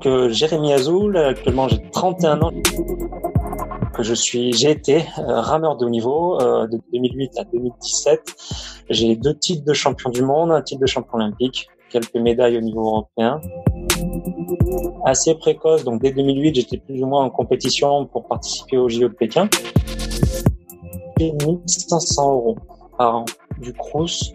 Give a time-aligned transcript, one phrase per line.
[0.00, 2.50] Que Jérémy Azoul, actuellement j'ai 31 ans.
[3.94, 8.84] Que je suis, j'ai été euh, rameur de haut niveau euh, de 2008 à 2017.
[8.90, 12.60] J'ai deux titres de champion du monde, un titre de champion olympique, quelques médailles au
[12.60, 13.40] niveau européen.
[15.04, 19.08] Assez précoce, donc dès 2008, j'étais plus ou moins en compétition pour participer au JO
[19.08, 19.48] de Pékin.
[21.20, 22.56] 1500 euros
[22.98, 23.24] par an
[23.60, 24.34] du Crous.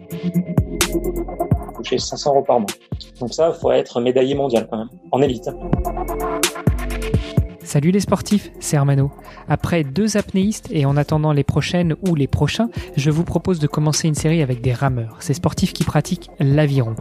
[1.82, 2.68] Toucher 500 euros par mois.
[3.20, 4.68] Donc ça, il faut être médaillé mondial
[5.10, 5.48] en élite.
[7.62, 9.12] Salut les sportifs, c'est Hermano.
[9.48, 13.66] Après deux apnéistes et en attendant les prochaines ou les prochains, je vous propose de
[13.66, 16.96] commencer une série avec des rameurs, ces sportifs qui pratiquent l'aviron.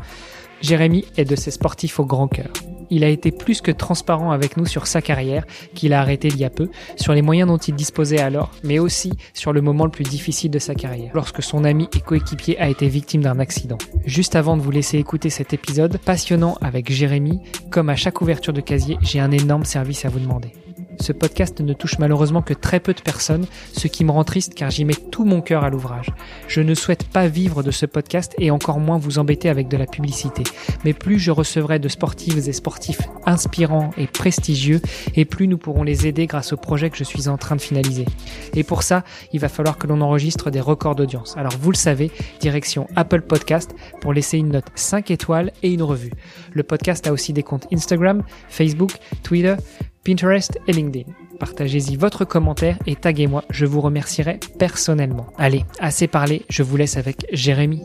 [0.62, 2.52] Jérémy est de ces sportifs au grand cœur.
[2.90, 6.38] Il a été plus que transparent avec nous sur sa carrière, qu'il a arrêtée il
[6.38, 9.86] y a peu, sur les moyens dont il disposait alors, mais aussi sur le moment
[9.86, 13.40] le plus difficile de sa carrière, lorsque son ami et coéquipier a été victime d'un
[13.40, 13.78] accident.
[14.06, 17.40] Juste avant de vous laisser écouter cet épisode passionnant avec Jérémy,
[17.70, 20.52] comme à chaque ouverture de casier, j'ai un énorme service à vous demander.
[21.00, 24.54] Ce podcast ne touche malheureusement que très peu de personnes, ce qui me rend triste
[24.54, 26.12] car j'y mets tout mon cœur à l'ouvrage.
[26.48, 29.78] Je ne souhaite pas vivre de ce podcast et encore moins vous embêter avec de
[29.78, 30.44] la publicité.
[30.84, 34.82] Mais plus je recevrai de sportives et sportifs inspirants et prestigieux,
[35.16, 37.62] et plus nous pourrons les aider grâce au projet que je suis en train de
[37.62, 38.06] finaliser.
[38.54, 41.36] Et pour ça, il va falloir que l'on enregistre des records d'audience.
[41.38, 45.84] Alors vous le savez, direction Apple Podcast pour laisser une note 5 étoiles et une
[45.84, 46.12] revue.
[46.52, 48.92] Le podcast a aussi des comptes Instagram, Facebook,
[49.24, 49.56] Twitter,
[50.04, 51.12] Pinterest et LinkedIn.
[51.40, 55.28] Partagez-y votre commentaire et taguez-moi, je vous remercierai personnellement.
[55.38, 57.84] Allez, assez parlé, je vous laisse avec Jérémy.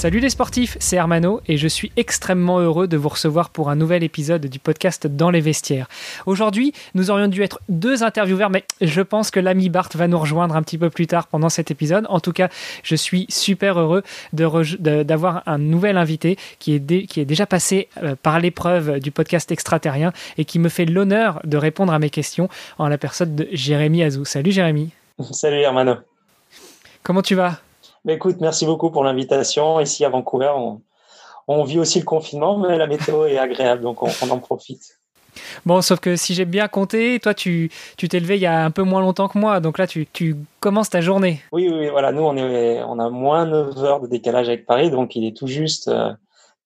[0.00, 3.76] Salut les sportifs, c'est Hermano et je suis extrêmement heureux de vous recevoir pour un
[3.76, 5.90] nouvel épisode du podcast Dans les vestiaires.
[6.24, 10.18] Aujourd'hui, nous aurions dû être deux intervieweurs, mais je pense que l'ami Bart va nous
[10.18, 12.06] rejoindre un petit peu plus tard pendant cet épisode.
[12.08, 12.48] En tout cas,
[12.82, 18.16] je suis super heureux d'avoir un nouvel invité qui est, qui est déjà passé euh,
[18.16, 22.48] par l'épreuve du podcast extraterrien et qui me fait l'honneur de répondre à mes questions
[22.78, 24.24] en la personne de Jérémy Azou.
[24.24, 24.92] Salut Jérémy.
[25.32, 25.96] Salut Hermano.
[27.02, 27.60] Comment tu vas?
[28.04, 29.80] Mais écoute, merci beaucoup pour l'invitation.
[29.80, 30.52] Ici à Vancouver,
[31.48, 34.98] on, vit aussi le confinement, mais la météo est agréable, donc on, en profite.
[35.66, 38.70] Bon, sauf que si j'ai bien compté, toi, tu t'es levé il y a un
[38.70, 41.42] peu moins longtemps que moi, donc là, tu, tu commences ta journée.
[41.52, 44.90] Oui, oui, voilà, nous, on, est, on a moins 9 heures de décalage avec Paris,
[44.90, 46.12] donc il est tout juste, euh,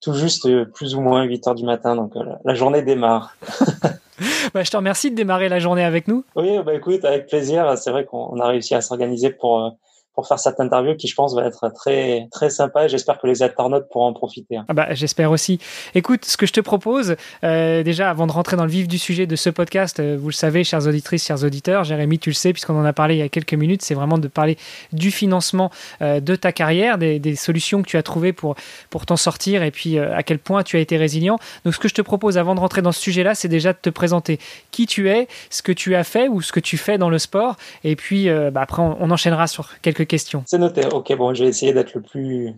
[0.01, 3.37] tout juste euh, plus ou moins 8 heures du matin, donc euh, la journée démarre.
[4.55, 6.25] bah, je te remercie de démarrer la journée avec nous.
[6.37, 7.77] Oui, bah, écoute, avec plaisir.
[7.77, 9.77] C'est vrai qu'on a réussi à s'organiser pour
[10.15, 12.87] pour faire cette interview qui, je pense, va être très très sympa.
[12.87, 14.57] J'espère que les internautes pourront en profiter.
[14.57, 14.65] Hein.
[14.69, 15.59] Ah bah, j'espère aussi.
[15.95, 18.99] Écoute, ce que je te propose, euh, déjà, avant de rentrer dans le vif du
[18.99, 22.35] sujet de ce podcast, euh, vous le savez, chers auditrices, chers auditeurs, Jérémy, tu le
[22.35, 24.57] sais, puisqu'on en a parlé il y a quelques minutes, c'est vraiment de parler
[24.93, 25.71] du financement
[26.01, 28.55] euh, de ta carrière, des, des, solutions que tu as trouvées pour
[28.91, 31.39] pour t'en sortir, et puis à quel point tu as été résilient.
[31.65, 33.79] Donc, ce que je te propose, avant de rentrer dans ce sujet-là, c'est déjà de
[33.79, 34.39] te présenter
[34.71, 37.19] qui tu es, ce que tu as fait ou ce que tu fais dans le
[37.19, 40.04] sport, et puis bah, après, on, on enchaînera sur quelques
[40.47, 40.87] C'est noté.
[40.87, 42.55] Ok, bon, je vais essayer d'être le plus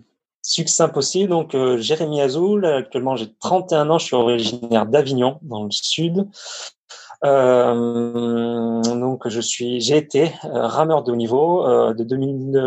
[0.47, 1.29] succinct possible.
[1.29, 6.27] Donc, euh, Jérémy Azoul, actuellement j'ai 31 ans, je suis originaire d'Avignon, dans le sud.
[7.25, 12.57] Euh, donc, je suis, j'ai été euh, rameur de haut niveau de 2000,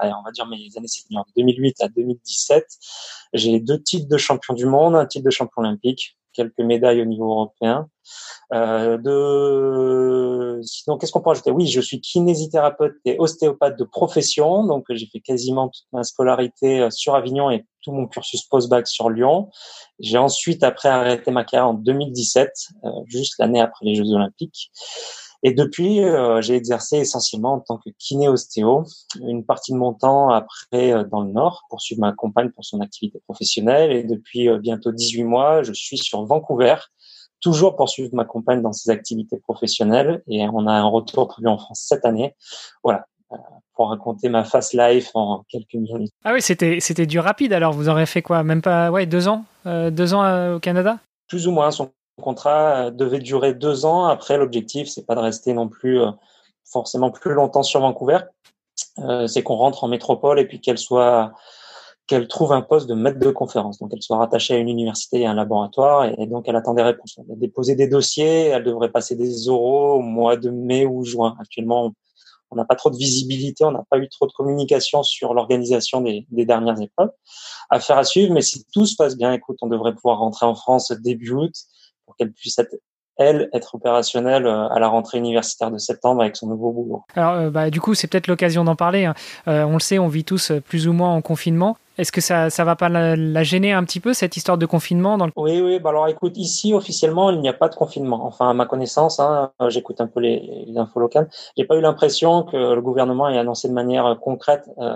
[0.00, 2.64] allez, on va dire mes années seniors, de 2008 à 2017.
[3.32, 7.06] J'ai deux titres de champion du monde, un titre de champion olympique, quelques médailles au
[7.06, 7.88] niveau européen.
[8.52, 8.98] Euh,
[11.00, 15.20] qu'est-ce qu'on peut ajouter Oui, je suis kinésithérapeute et ostéopathe de profession, donc j'ai fait
[15.20, 19.50] quasiment toute ma scolarité euh, sur Avignon et tout mon cursus post-bac sur Lyon.
[19.98, 22.50] J'ai ensuite, après, arrêté ma carrière en 2017,
[22.84, 24.70] euh, juste l'année après les Jeux Olympiques.
[25.46, 28.84] Et depuis, euh, j'ai exercé essentiellement en tant que kiné-ostéo,
[29.20, 32.80] une partie de mon temps après dans le Nord pour suivre ma compagne pour son
[32.80, 33.92] activité professionnelle.
[33.92, 36.76] Et depuis bientôt 18 mois, je suis sur Vancouver
[37.40, 41.58] toujours poursuivre ma compagne dans ses activités professionnelles et on a un retour prévu en
[41.58, 42.34] France cette année.
[42.82, 43.36] Voilà, euh,
[43.74, 46.12] pour raconter ma fast life en quelques minutes.
[46.24, 47.52] Ah oui, c'était c'était du rapide.
[47.52, 48.42] Alors vous aurez fait quoi?
[48.42, 50.98] Même pas ouais deux ans, euh, deux ans euh, au Canada?
[51.28, 51.70] Plus ou moins.
[51.70, 51.90] Son
[52.20, 54.06] contrat devait durer deux ans.
[54.06, 56.00] Après, l'objectif c'est pas de rester non plus
[56.64, 58.18] forcément plus longtemps sur Vancouver.
[59.26, 61.32] c'est qu'on rentre en métropole et puis qu'elle soit
[62.06, 63.78] qu'elle trouve un poste de maître de conférence.
[63.78, 66.74] Donc, elle soit rattachée à une université et à un laboratoire, et, donc elle attend
[66.74, 67.18] des réponses.
[67.18, 71.04] Elle a déposé des dossiers, elle devrait passer des oraux au mois de mai ou
[71.04, 71.36] juin.
[71.40, 71.92] Actuellement,
[72.52, 76.00] on n'a pas trop de visibilité, on n'a pas eu trop de communication sur l'organisation
[76.00, 77.10] des, des, dernières épreuves.
[77.70, 80.54] Affaire à suivre, mais si tout se passe bien, écoute, on devrait pouvoir rentrer en
[80.54, 81.52] France début août
[82.06, 82.74] pour qu'elle puisse être
[83.18, 87.02] elle, être opérationnelle euh, à la rentrée universitaire de septembre avec son nouveau boulot.
[87.14, 89.04] Alors, euh, bah, du coup, c'est peut-être l'occasion d'en parler.
[89.04, 89.14] Hein.
[89.48, 91.76] Euh, on le sait, on vit tous plus ou moins en confinement.
[91.98, 95.16] Est-ce que ça ça va pas la, gêner un petit peu cette histoire de confinement
[95.16, 95.32] dans le...
[95.34, 98.52] Oui oui bah alors écoute ici officiellement il n'y a pas de confinement enfin à
[98.52, 101.26] ma connaissance hein, j'écoute un peu les, les, infos locales
[101.56, 104.92] j'ai pas eu l'impression que le gouvernement ait annoncé de manière concrète euh,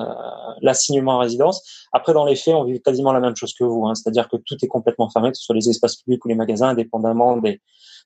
[0.60, 3.86] l'assignement à résidence après dans les faits on vit quasiment la même chose que vous
[3.86, 6.34] hein, c'est-à-dire que tout est complètement fermé que ce soit les espaces publics ou les
[6.34, 7.62] magasins indépendamment des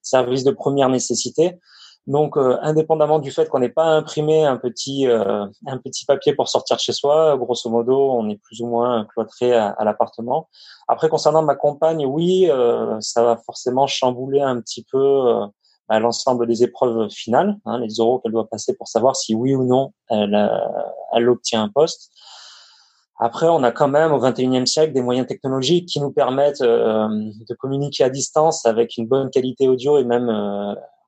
[0.06, 1.59] services de première nécessité
[2.06, 6.35] donc, euh, indépendamment du fait qu'on n'ait pas imprimé un petit euh, un petit papier
[6.35, 10.49] pour sortir chez soi, grosso modo, on est plus ou moins cloîtré à, l'appartement.
[10.87, 15.47] Après, concernant ma compagne, oui, euh, ça va forcément chambouler un petit peu
[15.89, 19.55] bah, l'ensemble des épreuves finales, hein, les euros qu'elle doit passer pour savoir si oui
[19.55, 20.37] ou non elle,
[21.12, 22.11] elle obtient un poste.
[23.19, 27.55] Après, on a quand même au 21e siècle des moyens technologiques qui nous permettent de
[27.55, 30.28] communiquer à distance avec une bonne qualité audio et même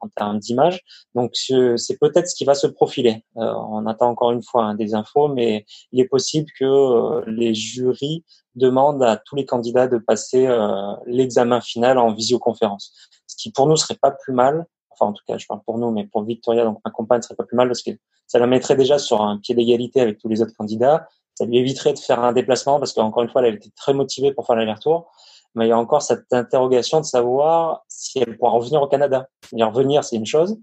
[0.01, 0.81] en termes d'image.
[1.15, 3.25] Donc c'est peut-être ce qui va se profiler.
[3.37, 7.23] Euh, on attend encore une fois hein, des infos, mais il est possible que euh,
[7.27, 8.25] les jurys
[8.55, 12.93] demandent à tous les candidats de passer euh, l'examen final en visioconférence,
[13.27, 14.67] ce qui pour nous serait pas plus mal.
[14.91, 17.35] Enfin, en tout cas, je parle pour nous, mais pour Victoria, donc ma compagne, serait
[17.35, 17.91] pas plus mal parce que
[18.27, 21.07] ça la mettrait déjà sur un pied d'égalité avec tous les autres candidats.
[21.37, 24.33] Ça lui éviterait de faire un déplacement parce qu'encore une fois, elle était très motivée
[24.33, 25.11] pour faire l'aller-retour
[25.57, 29.27] mais il y a encore cette interrogation de savoir si elle pourra revenir au Canada.
[29.53, 30.59] Dire revenir, c'est une chose,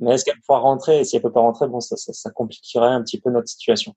[0.00, 2.30] mais est-ce qu'elle pourra rentrer Et si elle peut pas rentrer, bon, ça, ça, ça,
[2.30, 3.94] compliquerait un petit peu notre situation.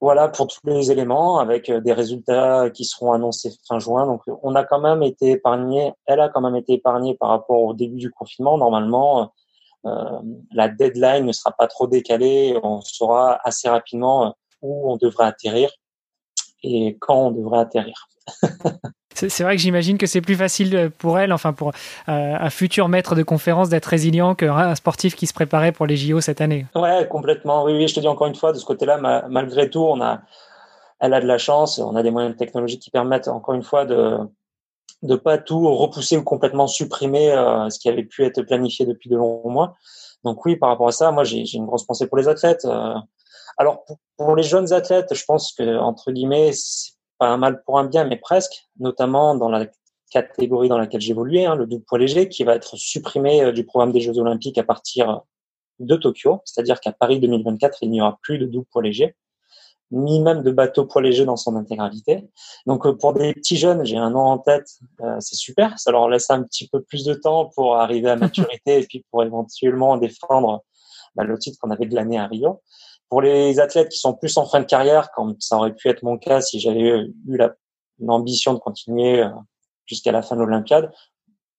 [0.00, 4.06] Voilà pour tous les éléments, avec euh, des résultats qui seront annoncés fin juin.
[4.06, 5.92] Donc, on a quand même été épargné.
[6.06, 8.56] Elle a quand même été épargnée par rapport au début du confinement.
[8.56, 9.30] Normalement,
[9.84, 10.20] euh,
[10.52, 12.58] la deadline ne sera pas trop décalée.
[12.62, 15.70] On saura assez rapidement où on devrait atterrir
[16.62, 18.08] et quand on devrait atterrir.
[19.14, 21.72] C'est vrai que j'imagine que c'est plus facile euh, pour elle, enfin pour euh,
[22.08, 26.20] un futur maître de conférence, d'être résilient qu'un sportif qui se préparait pour les JO
[26.20, 26.66] cette année.
[26.74, 27.64] Ouais, complètement.
[27.64, 28.98] Oui, oui, je te dis encore une fois, de ce côté-là,
[29.28, 30.22] malgré tout, on a,
[30.98, 33.84] elle a de la chance, on a des moyens technologiques qui permettent encore une fois
[33.84, 34.18] de
[35.02, 39.10] de pas tout repousser ou complètement supprimer euh, ce qui avait pu être planifié depuis
[39.10, 39.74] de longs mois.
[40.22, 42.64] Donc oui, par rapport à ça, moi j'ai une grosse pensée pour les athlètes.
[43.62, 43.84] Alors
[44.16, 46.50] pour, les jeunes athlètes, je pense que entre guillemets,
[47.18, 49.66] pas un mal pour un bien, mais presque, notamment dans la
[50.10, 53.64] catégorie dans laquelle j'évoluais, hein, le double poids léger, qui va être supprimé euh, du
[53.64, 55.22] programme des Jeux Olympiques à partir
[55.78, 59.14] de Tokyo, c'est-à-dire qu'à Paris 2024, il n'y aura plus de double poids léger,
[59.92, 62.28] ni même de bateau poids léger dans son intégralité.
[62.66, 64.68] Donc euh, pour des petits jeunes, j'ai un nom en tête,
[65.02, 68.16] euh, c'est super, ça leur laisse un petit peu plus de temps pour arriver à
[68.16, 70.64] maturité et puis pour éventuellement défendre
[71.14, 72.60] bah, le titre qu'on avait glané à Rio.
[73.12, 76.02] Pour les athlètes qui sont plus en fin de carrière, comme ça aurait pu être
[76.02, 77.38] mon cas si j'avais eu
[77.98, 79.28] l'ambition de continuer euh,
[79.84, 80.90] jusqu'à la fin de l'Olympiade,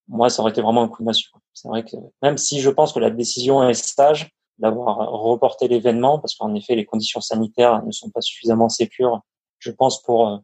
[0.08, 1.30] moi, ça aurait été vraiment un coup de massue.
[1.54, 6.18] C'est vrai que même si je pense que la décision est sage d'avoir reporté l'événement,
[6.18, 9.22] parce qu'en effet, les conditions sanitaires ne sont pas suffisamment sécures,
[9.60, 10.38] je pense, pour euh,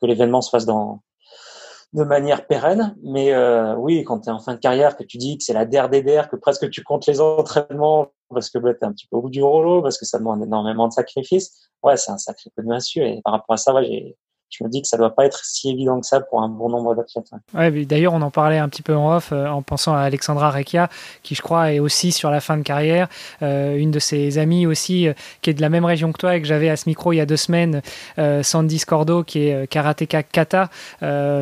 [0.00, 1.02] que l'événement se fasse dans,
[1.92, 2.94] de manière pérenne.
[3.02, 5.54] Mais euh, oui, quand tu es en fin de carrière, que tu dis que c'est
[5.54, 5.88] la der,
[6.28, 9.22] que presque tu comptes les entraînements parce que bah, tu es un petit peu au
[9.22, 12.62] bout du rouleau, parce que ça demande énormément de sacrifices, ouais, c'est un sacré coup
[12.62, 13.00] de massue.
[13.00, 13.72] Et par rapport à ça,
[14.50, 16.68] je me dis que ça doit pas être si évident que ça pour un bon
[16.68, 17.30] nombre d'athlètes.
[17.54, 17.84] Ouais.
[17.84, 20.88] D'ailleurs, on en parlait un petit peu en off euh, en pensant à Alexandra Recchia,
[21.22, 23.08] qui je crois est aussi sur la fin de carrière.
[23.42, 26.36] Euh, une de ses amies aussi, euh, qui est de la même région que toi
[26.36, 27.82] et que j'avais à ce micro il y a deux semaines,
[28.42, 30.70] Sandy Scordo, qui est karatéka kata,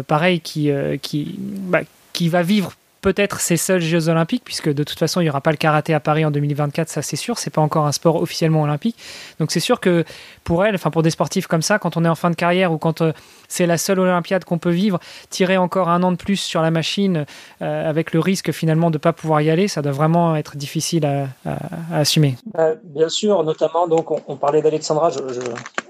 [0.07, 0.71] pareil, qui,
[1.03, 1.81] qui, bah,
[2.13, 2.73] qui va vivre
[3.05, 5.93] peut-être ces seuls Jeux Olympiques, puisque de toute façon, il n'y aura pas le karaté
[5.93, 8.97] à Paris en 2024, ça c'est sûr, c'est pas encore un sport officiellement olympique.
[9.39, 10.05] Donc c'est sûr que
[10.43, 12.73] pour elle, enfin pour des sportifs comme ça, quand on est en fin de carrière
[12.73, 13.13] ou quand euh,
[13.47, 16.71] c'est la seule Olympiade qu'on peut vivre, tirer encore un an de plus sur la
[16.71, 17.27] machine
[17.61, 20.57] euh, avec le risque finalement de ne pas pouvoir y aller, ça doit vraiment être
[20.57, 21.29] difficile à,
[21.93, 22.37] assumer.
[22.55, 25.11] Bah, bien sûr, notamment, donc on, parlait d'Alexandra.
[25.11, 25.19] Je,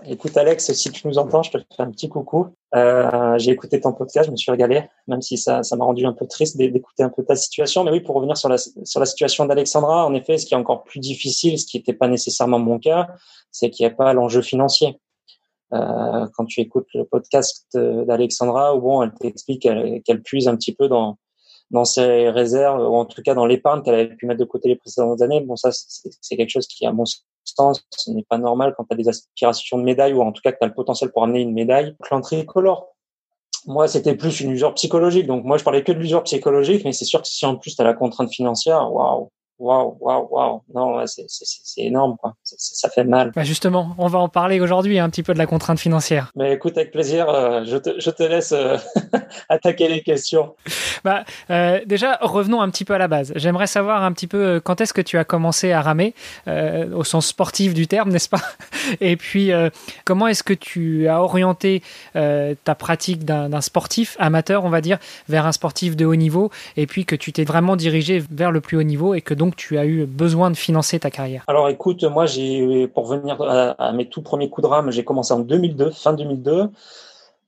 [0.07, 2.49] Écoute Alex, si tu nous entends, je te fais un petit coucou.
[2.75, 6.05] Euh, j'ai écouté ton podcast, je me suis régalé, même si ça, ça m'a rendu
[6.05, 7.85] un peu triste d'écouter un peu ta situation.
[7.85, 10.57] Mais oui, pour revenir sur la, sur la situation d'Alexandra, en effet, ce qui est
[10.57, 13.09] encore plus difficile, ce qui n'était pas nécessairement mon cas,
[13.51, 15.01] c'est qu'il n'y a pas l'enjeu financier.
[15.73, 20.75] Euh, quand tu écoutes le podcast d'Alexandra, où bon, elle t'explique qu'elle puise un petit
[20.75, 21.19] peu dans
[21.71, 24.69] dans ses réserves ou en tout cas dans l'épargne qu'elle avait pu mettre de côté
[24.69, 25.41] les précédentes années.
[25.41, 27.05] Bon, ça c'est quelque chose qui, à mon
[27.45, 30.53] ce n'est pas normal quand tu as des aspirations de médaille ou en tout cas
[30.53, 31.95] que tu as le potentiel pour amener une médaille.
[32.03, 32.95] Clan tricolore,
[33.67, 35.27] moi, c'était plus une usure psychologique.
[35.27, 37.77] Donc, moi, je parlais que de l'usure psychologique, mais c'est sûr que si en plus
[37.77, 40.63] tu la contrainte financière, waouh, waouh, waouh, waouh.
[40.75, 42.35] Non, c'est énorme, quoi.
[42.43, 43.33] ça fait mal.
[43.35, 46.33] Bah justement, on va en parler aujourd'hui un petit peu de la contrainte financière.
[46.37, 48.77] Mais écoute, avec plaisir, euh, je, te, je te laisse euh,
[49.49, 50.55] attaquer les questions.
[51.05, 53.33] Bah, euh, déjà, revenons un petit peu à la base.
[53.37, 56.15] J'aimerais savoir un petit peu quand est-ce que tu as commencé à ramer,
[56.47, 58.43] au sens sportif du terme, n'est-ce pas?
[59.01, 59.51] Et puis,
[60.05, 61.83] comment est-ce que tu as orienté
[62.13, 66.87] ta pratique d'un sportif amateur, on va dire, vers un sportif de haut niveau, et
[66.87, 69.79] puis que tu t'es vraiment dirigé vers le plus haut niveau et que donc tu
[69.79, 74.09] as eu besoin de financer ta carrière Alors écoute, moi j'ai pour venir à, mes
[74.09, 76.71] tout premiers coups de rame, j'ai commencé en 2002, fin 2002.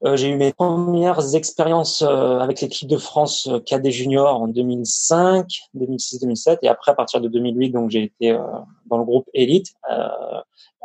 [0.04, 4.46] Euh, j'ai eu mes premières expériences euh, avec l'équipe de France euh, cadet junior en
[4.46, 8.38] 2005, 2006, 2007 et après à partir de 2008 donc j'ai été
[8.86, 9.74] dans le groupe élite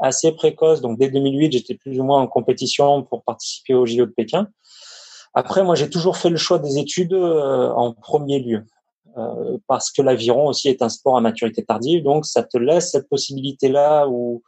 [0.02, 4.06] assez précoce donc dès 2008 j'étais plus ou moins en compétition pour participer au JO
[4.06, 4.48] de Pékin.
[5.34, 8.66] Après moi j'ai toujours fait le choix des études en premier lieu.
[9.18, 12.92] Euh, parce que l'aviron aussi est un sport à maturité tardive, donc ça te laisse
[12.92, 14.42] cette possibilité-là où,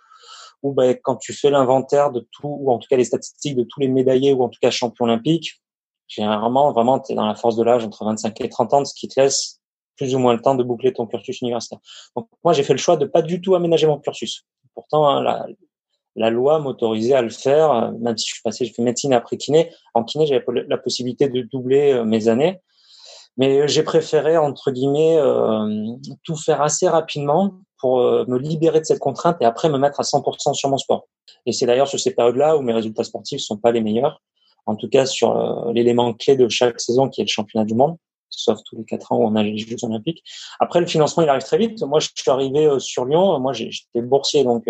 [0.62, 3.64] où ben, quand tu fais l'inventaire de tout, ou en tout cas les statistiques de
[3.64, 5.62] tous les médaillés ou en tout cas champions olympiques,
[6.08, 8.94] généralement, vraiment, tu es dans la force de l'âge entre 25 et 30 ans, ce
[8.94, 9.60] qui te laisse
[9.98, 11.80] plus ou moins le temps de boucler ton cursus universitaire.
[12.16, 14.46] Donc moi, j'ai fait le choix de pas du tout aménager mon cursus.
[14.74, 15.46] Pourtant, hein, la,
[16.16, 19.38] la loi m'autorisait à le faire, même si je suis passé, j'ai fait médecine après
[19.38, 19.72] kiné.
[19.94, 22.60] En kiné, j'avais la possibilité de doubler euh, mes années.
[23.38, 28.86] Mais j'ai préféré, entre guillemets, euh, tout faire assez rapidement pour euh, me libérer de
[28.86, 31.08] cette contrainte et après me mettre à 100% sur mon sport.
[31.46, 34.22] Et c'est d'ailleurs sur ces périodes-là où mes résultats sportifs sont pas les meilleurs.
[34.66, 37.74] En tout cas, sur euh, l'élément clé de chaque saison qui est le championnat du
[37.74, 37.98] monde,
[38.30, 40.24] sauf tous les quatre ans où on a les Jeux olympiques.
[40.60, 41.82] Après, le financement, il arrive très vite.
[41.84, 43.40] Moi, je suis arrivé sur Lyon.
[43.40, 44.64] Moi, j'étais boursier, donc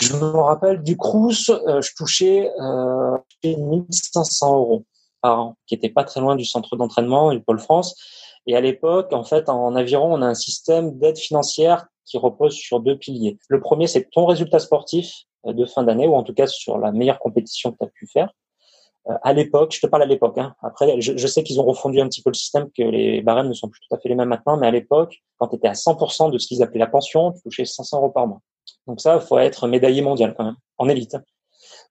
[0.00, 4.84] je me rappelle du Crous, je touchais euh, 1500 euros
[5.66, 7.96] qui était pas très loin du centre d'entraînement le pôle France.
[8.46, 12.54] Et à l'époque, en fait, en aviron, on a un système d'aide financière qui repose
[12.54, 13.38] sur deux piliers.
[13.48, 16.78] Le premier, c'est ton résultat sportif euh, de fin d'année, ou en tout cas sur
[16.78, 18.30] la meilleure compétition que tu as pu faire.
[19.08, 20.38] Euh, à l'époque, je te parle à l'époque.
[20.38, 20.54] Hein.
[20.62, 23.48] Après, je, je, sais qu'ils ont refondu un petit peu le système, que les barèmes
[23.48, 25.68] ne sont plus tout à fait les mêmes maintenant, mais à l'époque, quand tu étais
[25.68, 28.40] à 100% de ce qu'ils appelaient la pension, tu touchais 500 euros par mois.
[28.86, 31.14] Donc ça, faut être médaillé mondial quand même, en élite.
[31.14, 31.22] Hein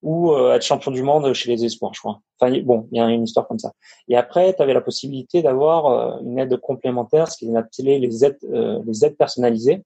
[0.02, 2.22] ou euh, être champion du monde chez les espoirs, je crois.
[2.40, 3.72] Enfin, bon, il y a une histoire comme ça.
[4.08, 8.26] Et après, tu avais la possibilité d'avoir euh, une aide complémentaire, ce qu'ils appelaient les
[8.26, 9.84] aides, euh, les aides personnalisées.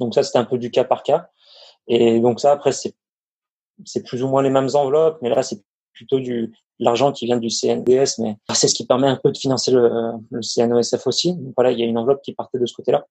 [0.00, 1.28] Donc ça, c'était un peu du cas par cas.
[1.88, 2.94] Et donc ça, après, c'est
[3.84, 5.60] c'est plus ou moins les mêmes enveloppes, mais là, c'est
[5.92, 9.38] plutôt du l'argent qui vient du CNDS, mais c'est ce qui permet un peu de
[9.38, 9.90] financer le,
[10.30, 11.34] le CNOSF aussi.
[11.34, 13.06] Donc voilà, il y a une enveloppe qui partait de ce côté-là.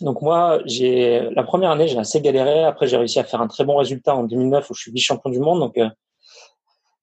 [0.00, 2.64] Donc moi, j'ai la première année, j'ai assez galéré.
[2.64, 5.30] Après, j'ai réussi à faire un très bon résultat en 2009 où je suis vice-champion
[5.30, 5.60] du monde.
[5.60, 5.88] Donc euh,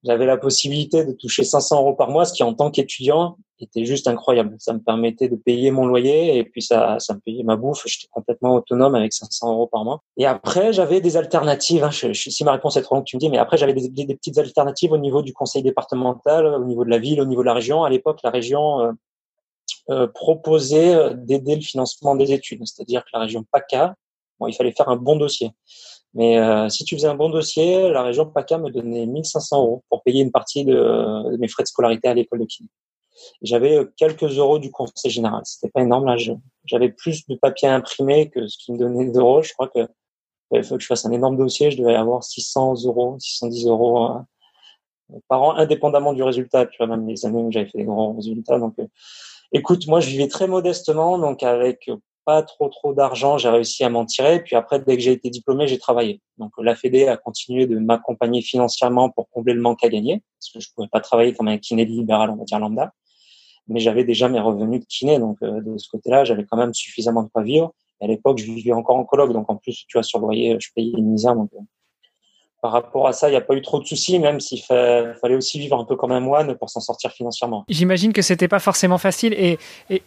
[0.04, 3.84] j'avais la possibilité de toucher 500 euros par mois, ce qui en tant qu'étudiant était
[3.84, 4.54] juste incroyable.
[4.58, 7.82] Ça me permettait de payer mon loyer et puis ça, ça me payait ma bouffe.
[7.86, 10.02] J'étais complètement autonome avec 500 euros par mois.
[10.16, 11.82] Et après, j'avais des alternatives.
[11.82, 11.90] Hein.
[11.90, 13.30] Si ma réponse est trop longue, tu me dis.
[13.30, 16.90] Mais après, j'avais des, des, petites alternatives au niveau du conseil départemental, au niveau de
[16.90, 17.82] la ville, au niveau de la région.
[17.84, 18.92] À l'époque, la région euh,
[19.88, 22.60] euh, proposer euh, d'aider le financement des études.
[22.66, 23.94] C'est-à-dire que la région PACA,
[24.40, 25.52] bon, il fallait faire un bon dossier.
[26.12, 29.84] Mais euh, si tu faisais un bon dossier, la région PACA me donnait 1500 euros
[29.88, 32.68] pour payer une partie de, mes frais de scolarité à l'école de kiné.
[33.42, 35.42] J'avais quelques euros du conseil général.
[35.44, 36.06] C'était pas énorme.
[36.06, 36.16] Là,
[36.64, 39.42] j'avais plus de papier imprimé que ce qui me donnait d'euros.
[39.44, 39.86] Je crois que
[40.52, 41.70] il faut que je fasse un énorme dossier.
[41.70, 44.10] Je devais avoir 600 euros, 610 euros
[45.28, 46.66] par an, indépendamment du résultat.
[46.66, 48.58] Tu vois, même les années où j'avais fait des grands résultats.
[48.58, 48.74] Donc,
[49.52, 51.88] Écoute, moi, je vivais très modestement, donc avec
[52.26, 54.42] pas trop trop d'argent, j'ai réussi à m'en tirer.
[54.42, 56.20] Puis après, dès que j'ai été diplômé, j'ai travaillé.
[56.38, 60.52] Donc la Fédé a continué de m'accompagner financièrement pour combler le manque à gagner, parce
[60.52, 62.92] que je pouvais pas travailler comme un kiné libéral, on va dire lambda.
[63.68, 66.74] Mais j'avais déjà mes revenus de kiné, donc euh, de ce côté-là, j'avais quand même
[66.74, 67.72] suffisamment de quoi vivre.
[68.00, 70.24] Et à l'époque, je vivais encore en coloc, donc en plus, tu vois, sur le
[70.24, 71.36] loyer, je payais une misère.
[71.36, 71.60] Donc euh,
[72.66, 75.36] par rapport à ça, il n'y a pas eu trop de soucis, même s'il fallait
[75.36, 77.64] aussi vivre un peu comme un moine pour s'en sortir financièrement.
[77.68, 80.02] J'imagine que c'était pas forcément facile et,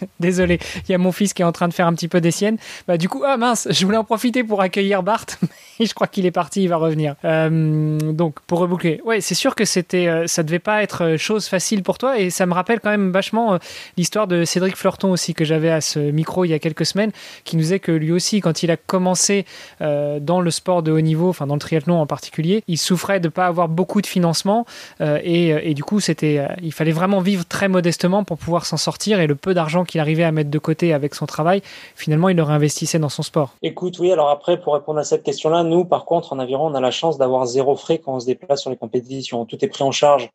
[0.20, 2.20] Désolé, il y a mon fils qui est en train de faire un petit peu
[2.20, 2.56] des siennes.
[2.86, 5.26] Bah, du coup, ah mince, je voulais en profiter pour accueillir Bart,
[5.80, 7.14] mais je crois qu'il est parti, il va revenir.
[7.24, 11.16] Euh, donc, pour reboucler, ouais, c'est sûr que c'était, euh, ça devait pas être euh,
[11.16, 13.58] chose facile pour toi, et ça me rappelle quand même vachement
[13.96, 17.12] l'histoire de Cédric Fleurton aussi que j'avais à ce micro il y a quelques semaines,
[17.44, 19.44] qui nous disait que lui aussi, quand il a commencé
[19.80, 23.28] dans le sport de haut niveau, enfin dans le triathlon en particulier, il souffrait de
[23.28, 24.66] pas avoir beaucoup de financement,
[25.00, 29.20] et, et, du coup, c'était, il fallait vraiment vivre très modestement pour pouvoir s'en sortir,
[29.20, 31.62] et le peu d'argent qu'il arrivait à mettre de côté avec son travail,
[31.96, 33.54] finalement, il le réinvestissait dans son sport.
[33.62, 36.74] Écoute, oui, alors après, pour répondre à cette question-là, nous, par contre, en aviron, on
[36.74, 39.44] a la chance d'avoir zéro frais quand on se déplace sur les compétitions.
[39.46, 40.30] Tout est pris en charge,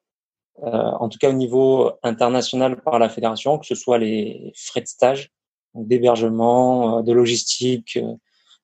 [0.63, 4.81] euh, en tout cas au niveau international par la fédération, que ce soit les frais
[4.81, 5.31] de stage,
[5.75, 7.97] d'hébergement, de logistique,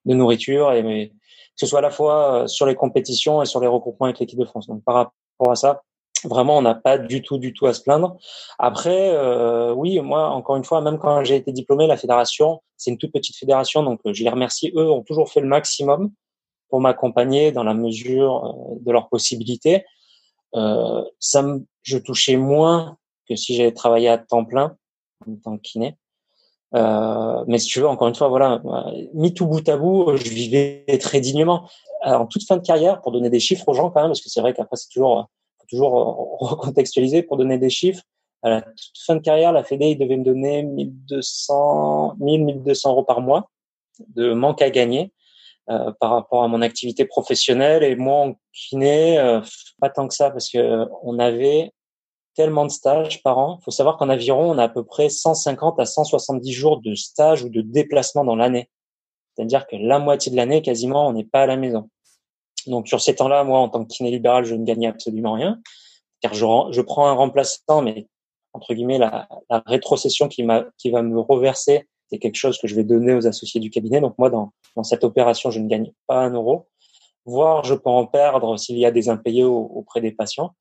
[0.05, 1.13] de nourriture, et que
[1.55, 4.46] ce soit à la fois sur les compétitions et sur les regroupements avec l'équipe de
[4.46, 4.67] France.
[4.67, 5.84] Donc par rapport à ça,
[6.26, 8.18] vraiment on n'a pas du tout du tout à se plaindre.
[8.58, 12.92] Après, euh, oui, moi encore une fois, même quand j'ai été diplômé, la fédération, c'est
[12.92, 14.72] une toute petite fédération, donc je les remercie.
[14.76, 16.12] Eux ont toujours fait le maximum
[16.70, 19.84] pour m'accompagner dans la mesure euh, de leurs possibilités.
[20.56, 22.98] Euh, ça me, je touchais moins
[23.28, 24.76] que si j'avais travaillé à temps plein
[25.28, 25.80] en tant que.
[26.76, 28.62] Euh, mais si tu veux, encore une fois, voilà,
[29.14, 31.68] mis tout bout à bout, je vivais très dignement.
[32.04, 34.30] en toute fin de carrière, pour donner des chiffres aux gens quand même, parce que
[34.30, 35.30] c'est vrai qu'après c'est toujours
[35.70, 38.04] toujours recontextualiser pour donner des chiffres.
[38.42, 42.92] À la toute fin de carrière, la Fédé, il devait me donner 1200, 1000, 1200
[42.92, 43.50] euros par mois
[44.16, 45.12] de manque à gagner
[45.70, 47.84] euh, par rapport à mon activité professionnelle.
[47.84, 49.42] Et moi, en kiné, euh,
[49.80, 51.72] pas tant que ça, parce que on avait
[52.34, 53.58] tellement de stages par an.
[53.60, 56.96] Il faut savoir qu'en aviron, on a à peu près 150 à 170 jours de
[56.96, 58.70] stage ou de déplacement dans l'année.
[59.36, 61.90] C'est-à-dire que la moitié de l'année, quasiment, on n'est pas à la maison.
[62.68, 65.60] Donc sur ces temps-là, moi, en tant que kiné libéral, je ne gagnais absolument rien,
[66.22, 68.08] car je, je prends un remplaçant, mais
[68.54, 70.46] entre guillemets, la, la rétrocession qui,
[70.78, 74.01] qui va me reverser, c'est quelque chose que je vais donner aux associés du cabinet.
[74.01, 76.68] Donc moi, dans, dans cette opération, je ne gagne pas un euro,
[77.25, 80.56] voire je peux en perdre s'il y a des impayés auprès des patients.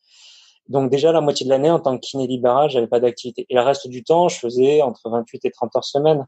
[0.69, 3.47] Donc déjà la moitié de l'année en tant que kiné libéral, j'avais pas d'activité.
[3.49, 6.27] Et le reste du temps, je faisais entre 28 et 30 heures semaine.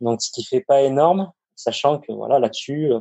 [0.00, 2.92] Donc ce qui fait pas énorme, sachant que voilà là-dessus,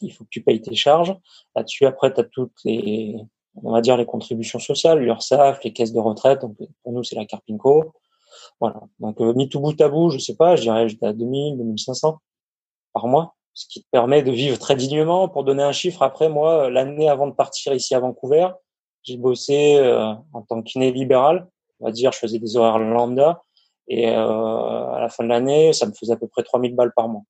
[0.00, 1.16] il faut que tu payes tes charges.
[1.54, 3.16] Là-dessus, après, tu as toutes les,
[3.62, 6.40] on va dire, les contributions sociales, l'URSSAF, les caisses de retraite.
[6.40, 7.92] Donc, pour nous, c'est la Carpinco.
[8.60, 8.80] Voilà.
[8.98, 12.18] Donc, euh, mis tout bout à bout, je sais pas, je dirais, à 2000, 2500
[12.92, 15.28] par mois, ce qui te permet de vivre très dignement.
[15.28, 18.48] Pour donner un chiffre, après, moi, l'année avant de partir ici à Vancouver,
[19.02, 21.48] j'ai bossé euh, en tant que kiné libéral.
[21.80, 23.42] On va dire, je faisais des horaires lambda.
[23.88, 26.92] Et euh, à la fin de l'année, ça me faisait à peu près 3000 balles
[26.94, 27.22] par mois.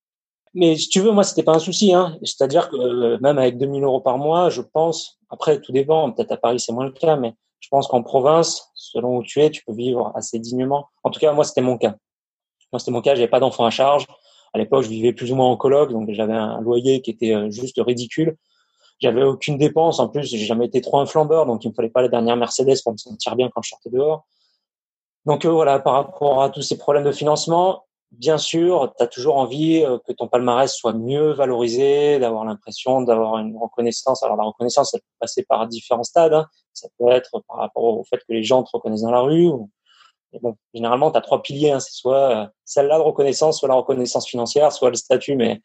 [0.53, 1.93] Mais si tu veux, moi, c'était pas un souci.
[1.93, 2.17] Hein.
[2.23, 6.37] C'est-à-dire que même avec 2000 euros par mois, je pense, après, tout dépend, peut-être à
[6.37, 9.63] Paris, c'est moins le cas, mais je pense qu'en province, selon où tu es, tu
[9.63, 10.89] peux vivre assez dignement.
[11.03, 11.95] En tout cas, moi, c'était mon cas.
[12.73, 14.07] Moi, c'était mon cas, j'avais pas d'enfants à charge.
[14.53, 17.33] À l'époque, je vivais plus ou moins en coloc, donc j'avais un loyer qui était
[17.33, 18.35] euh, juste ridicule.
[18.99, 19.99] J'avais aucune dépense.
[19.99, 22.35] En plus, j'ai jamais été trop un flambeur, donc il me fallait pas la dernière
[22.35, 24.25] Mercedes pour me sentir bien quand je sortais dehors.
[25.25, 29.07] Donc euh, voilà, par rapport à tous ces problèmes de financement, bien sûr, tu as
[29.07, 34.23] toujours envie euh, que ton palmarès soit mieux valorisé, d'avoir l'impression d'avoir une reconnaissance.
[34.23, 36.33] Alors la reconnaissance, elle peut passer par différents stades.
[36.33, 36.45] Hein.
[36.73, 39.49] Ça peut être par rapport au fait que les gens te reconnaissent dans la rue.
[40.33, 41.71] Mais bon, généralement, tu as trois piliers.
[41.71, 41.79] Hein.
[41.79, 45.35] C'est soit euh, celle-là de reconnaissance, soit la reconnaissance financière, soit le statut.
[45.35, 45.61] Mais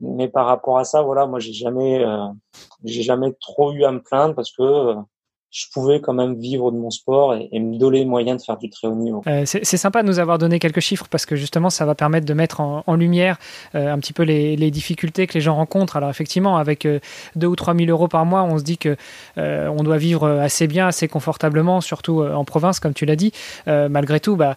[0.00, 2.26] mais par rapport à ça, voilà, moi j'ai jamais euh,
[2.84, 4.96] j'ai jamais trop eu à me plaindre parce que
[5.54, 8.56] je pouvais quand même vivre de mon sport et, me donner les moyens de faire
[8.58, 9.22] du très haut niveau.
[9.28, 12.26] Euh, c'est sympa de nous avoir donné quelques chiffres parce que justement ça va permettre
[12.26, 13.38] de mettre en, lumière
[13.76, 15.94] euh, un petit peu les, difficultés que les gens rencontrent.
[15.96, 16.98] Alors effectivement avec 2
[17.36, 18.96] euh, ou 3 000 euros par mois on se dit que
[19.36, 23.32] on doit vivre assez bien, assez confortablement, surtout en province comme tu l'as dit.
[23.66, 24.56] malgré tout, bah,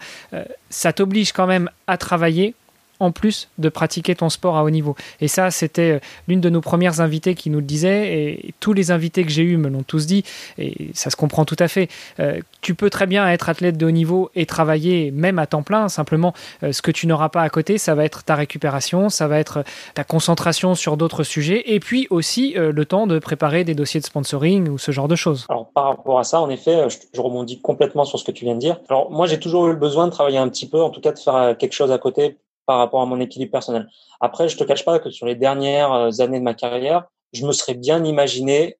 [0.69, 2.55] ça t'oblige quand même à travailler
[2.99, 4.95] en plus de pratiquer ton sport à haut niveau.
[5.21, 8.73] Et ça, c'était euh, l'une de nos premières invitées qui nous le disait, et tous
[8.73, 10.23] les invités que j'ai eus me l'ont tous dit,
[10.57, 11.89] et ça se comprend tout à fait.
[12.19, 15.63] Euh, tu peux très bien être athlète de haut niveau et travailler même à temps
[15.63, 16.33] plein, simplement
[16.63, 19.39] euh, ce que tu n'auras pas à côté, ça va être ta récupération, ça va
[19.39, 23.99] être ta concentration sur d'autres sujets, et puis aussi le temps de préparer des dossiers
[23.99, 25.45] de sponsoring ou ce genre de choses.
[25.49, 28.45] Alors par rapport à ça, en effet, je, je rebondis complètement sur ce que tu
[28.45, 28.79] viens de dire.
[28.89, 31.11] Alors moi, j'ai toujours eu le besoin de travailler un petit peu, en tout cas
[31.11, 33.87] de faire quelque chose à côté par rapport à mon équilibre personnel.
[34.19, 37.45] Après, je te cache pas que sur les dernières euh, années de ma carrière, je
[37.47, 38.77] me serais bien imaginé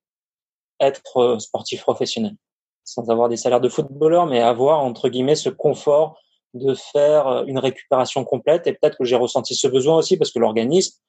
[0.79, 2.35] être euh, sportif professionnel,
[2.83, 6.19] sans avoir des salaires de footballeur, mais avoir entre guillemets ce confort
[6.53, 8.67] de faire euh, une récupération complète.
[8.67, 10.99] Et peut-être que j'ai ressenti ce besoin aussi parce que l'organisme,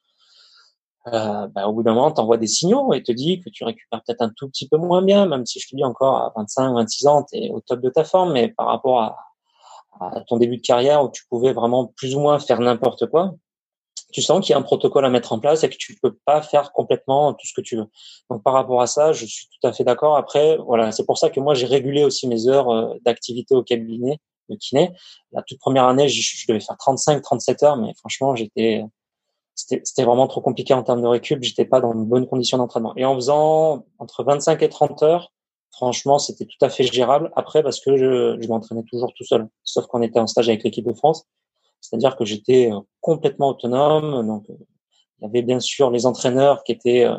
[1.09, 4.03] euh, bah, au bout d'un moment, t'envoie des signaux et te dit que tu récupères
[4.07, 6.75] peut-être un tout petit peu moins bien, même si je te dis encore à 25,
[6.75, 9.17] 26 ans, tu es au top de ta forme, mais par rapport à,
[10.01, 13.35] à ton début de carrière où tu pouvais vraiment plus ou moins faire n'importe quoi,
[14.13, 16.17] tu sens qu'il y a un protocole à mettre en place et que tu peux
[16.25, 17.87] pas faire complètement tout ce que tu veux.
[18.31, 20.17] Donc par rapport à ça, je suis tout à fait d'accord.
[20.17, 23.63] Après, voilà, c'est pour ça que moi j'ai régulé aussi mes heures euh, d'activité au
[23.63, 24.93] cabinet de kiné.
[25.33, 28.85] La toute première année, je, devais faire 35, 37 heures, mais franchement, j'étais
[29.55, 31.43] c'était vraiment trop compliqué en termes de récup.
[31.43, 32.93] J'étais pas dans une bonne condition d'entraînement.
[32.97, 35.33] Et en faisant entre 25 et 30 heures,
[35.79, 37.31] franchement, c'était tout à fait gérable.
[37.37, 40.65] Après, parce que je, je m'entraînais toujours tout seul, sauf qu'on était en stage avec
[40.65, 41.25] l'équipe de France.
[41.81, 44.27] C'est-à-dire que j'étais euh, complètement autonome.
[44.27, 44.55] Donc, euh,
[45.21, 47.17] il y avait bien sûr les entraîneurs qui étaient euh,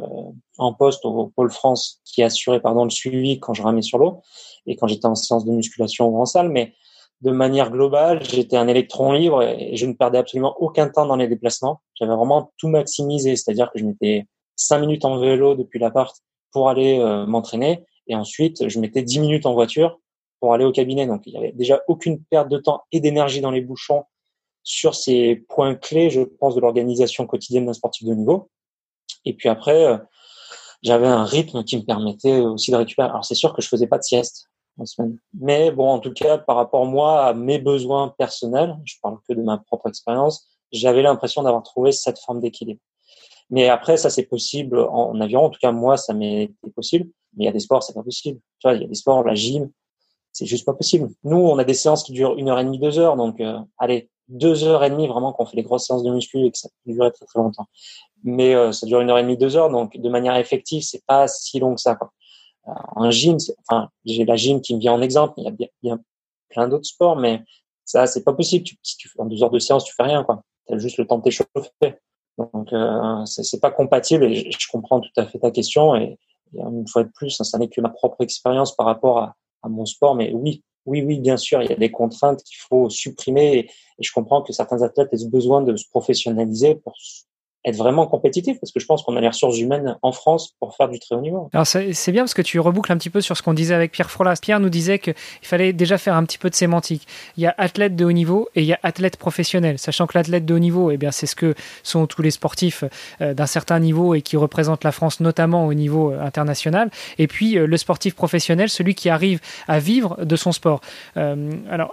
[0.58, 4.22] en poste au pôle France, qui assuraient pardon le suivi quand je ramais sur l'eau
[4.65, 6.50] et quand j'étais en séance de musculation ou en salle.
[6.50, 6.74] Mais
[7.22, 11.17] de manière globale, j'étais un électron libre et je ne perdais absolument aucun temps dans
[11.17, 11.82] les déplacements.
[11.95, 16.13] J'avais vraiment tout maximisé, c'est-à-dire que je mettais cinq minutes en vélo depuis l'appart
[16.52, 20.00] pour aller m'entraîner et ensuite je mettais dix minutes en voiture
[20.39, 21.06] pour aller au cabinet.
[21.06, 24.04] Donc il y avait déjà aucune perte de temps et d'énergie dans les bouchons
[24.63, 28.50] sur ces points clés, je pense, de l'organisation quotidienne d'un sportif de niveau.
[29.26, 29.98] Et puis après, euh,
[30.84, 33.10] j'avais un rythme qui me permettait aussi de récupérer.
[33.10, 34.45] Alors c'est sûr que je faisais pas de sieste
[34.78, 38.95] en semaine, mais bon, en tout cas, par rapport moi à mes besoins personnels, je
[39.02, 42.80] parle que de ma propre expérience, j'avais l'impression d'avoir trouvé cette forme d'équilibre.
[43.50, 45.43] Mais après, ça c'est possible en avion.
[45.43, 47.10] En tout cas, moi, ça m'est possible.
[47.36, 48.39] Mais il y a des sports, c'est pas possible.
[48.60, 49.70] Tu vois, il y a des sports, la gym,
[50.32, 51.10] c'est juste pas possible.
[51.24, 53.15] Nous, on a des séances qui durent une heure et demie, deux heures.
[53.15, 56.12] Donc, euh, allez, deux heures et demie vraiment quand on fait les grosses séances de
[56.12, 57.68] muscu et que ça peut durer très très longtemps.
[58.24, 61.04] Mais euh, ça dure une heure et demie, deux heures, donc de manière effective, c'est
[61.06, 61.96] pas si long que ça.
[61.96, 62.12] Quoi.
[62.68, 63.38] Euh, un gym,
[63.68, 65.34] enfin, j'ai la gym qui me vient en exemple.
[65.38, 66.00] Il y a bien,
[66.50, 67.44] plein d'autres sports, mais
[67.86, 68.63] ça, c'est pas possible.
[68.63, 70.44] Tu, si tu en deux heures de séance, tu fais rien, quoi.
[70.68, 71.96] T'as juste le temps de t'échauffer.
[72.38, 74.26] Donc, euh, c'est pas compatible.
[74.26, 75.96] Et je, comprends tout à fait ta question.
[75.96, 76.18] Et,
[76.54, 79.86] une fois de plus, ça n'est que ma propre expérience par rapport à, à mon
[79.86, 80.16] sport.
[80.16, 83.70] Mais oui, oui, oui, bien sûr, il y a des contraintes qu'il faut supprimer et,
[84.02, 86.96] je comprends que certains athlètes aient besoin de se professionnaliser pour
[87.65, 90.76] être vraiment compétitif parce que je pense qu'on a les ressources humaines en France pour
[90.76, 91.50] faire du très haut niveau.
[91.54, 93.91] Alors c'est bien parce que tu reboucles un petit peu sur ce qu'on disait avec
[93.91, 94.38] Pierre Frolas.
[94.41, 97.06] Pierre nous disait qu'il fallait déjà faire un petit peu de sémantique.
[97.36, 100.17] Il y a athlète de haut niveau et il y a athlète professionnel, sachant que
[100.17, 102.86] l'athlète de haut niveau, eh bien c'est ce que sont tous les sportifs
[103.22, 106.89] euh, d'un certain niveau et qui représentent la France notamment au niveau euh, international.
[107.17, 110.82] Et puis euh, le sportif professionnel, celui qui arrive à vivre de son sport.
[111.15, 111.91] alors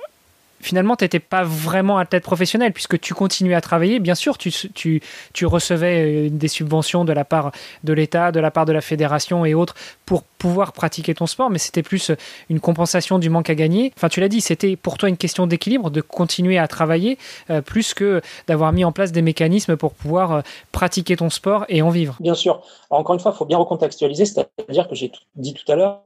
[0.67, 4.01] finalement, tu n'étais pas vraiment athlète professionnel puisque tu continuais à travailler.
[4.01, 5.01] Bien sûr, tu, tu,
[5.33, 7.53] tu recevais euh, des subventions de la part
[7.85, 9.75] de l'État, de la part de la fédération et autres
[10.07, 12.17] pour pouvoir pratiquer ton sport, mais c'était plus euh,
[12.51, 13.93] une compensation du manque à gagner.
[13.97, 17.17] Enfin, tu l'as dit, c'était pour toi une question d'équilibre, de continuer à travailler
[17.51, 21.81] euh, plus que d'avoir mis en place des mécanismes pour pouvoir pratiquer ton sport et
[21.81, 22.17] en vivre.
[22.19, 22.63] Bien sûr.
[22.91, 26.01] encore une fois, il faut bien recontextualiser, c'est-à-dire que j'ai dit tout à l'heure,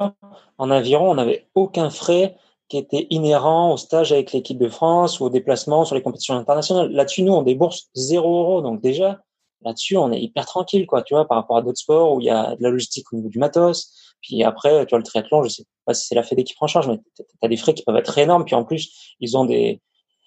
[0.58, 2.36] en aviron, on n'avait aucun frais
[2.70, 6.36] qui était inhérent au stage avec l'équipe de France ou au déplacement sur les compétitions
[6.36, 6.90] internationales.
[6.92, 8.62] Là-dessus, nous, on débourse zéro euro.
[8.62, 9.18] Donc déjà,
[9.62, 12.26] là-dessus, on est hyper tranquille, quoi, tu vois, par rapport à d'autres sports où il
[12.26, 13.92] y a de la logistique au niveau du matos.
[14.22, 16.66] Puis après, tu vois, le triathlon, je sais pas si c'est la Fédé qui prend
[16.66, 18.44] en charge, mais tu as des frais qui peuvent être énormes.
[18.44, 19.82] Puis en plus, ils ont des,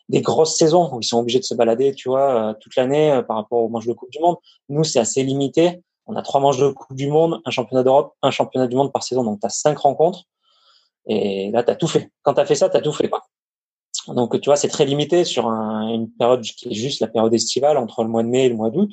[0.09, 3.11] des grosses saisons où ils sont obligés de se balader, tu vois, euh, toute l'année
[3.11, 4.35] euh, par rapport aux manches de Coupe du Monde.
[4.67, 5.81] Nous, c'est assez limité.
[6.07, 8.91] On a trois manches de Coupe du Monde, un championnat d'Europe, un championnat du monde
[8.91, 9.23] par saison.
[9.23, 10.25] Donc, tu as cinq rencontres.
[11.07, 12.09] Et là, tu as tout fait.
[12.21, 13.09] Quand tu as fait ça, tu as tout fait.
[13.09, 13.23] Quoi.
[14.07, 17.77] Donc, tu vois, c'est très limité sur une période qui est juste la période estivale
[17.77, 18.91] entre le mois de mai et le mois d'août.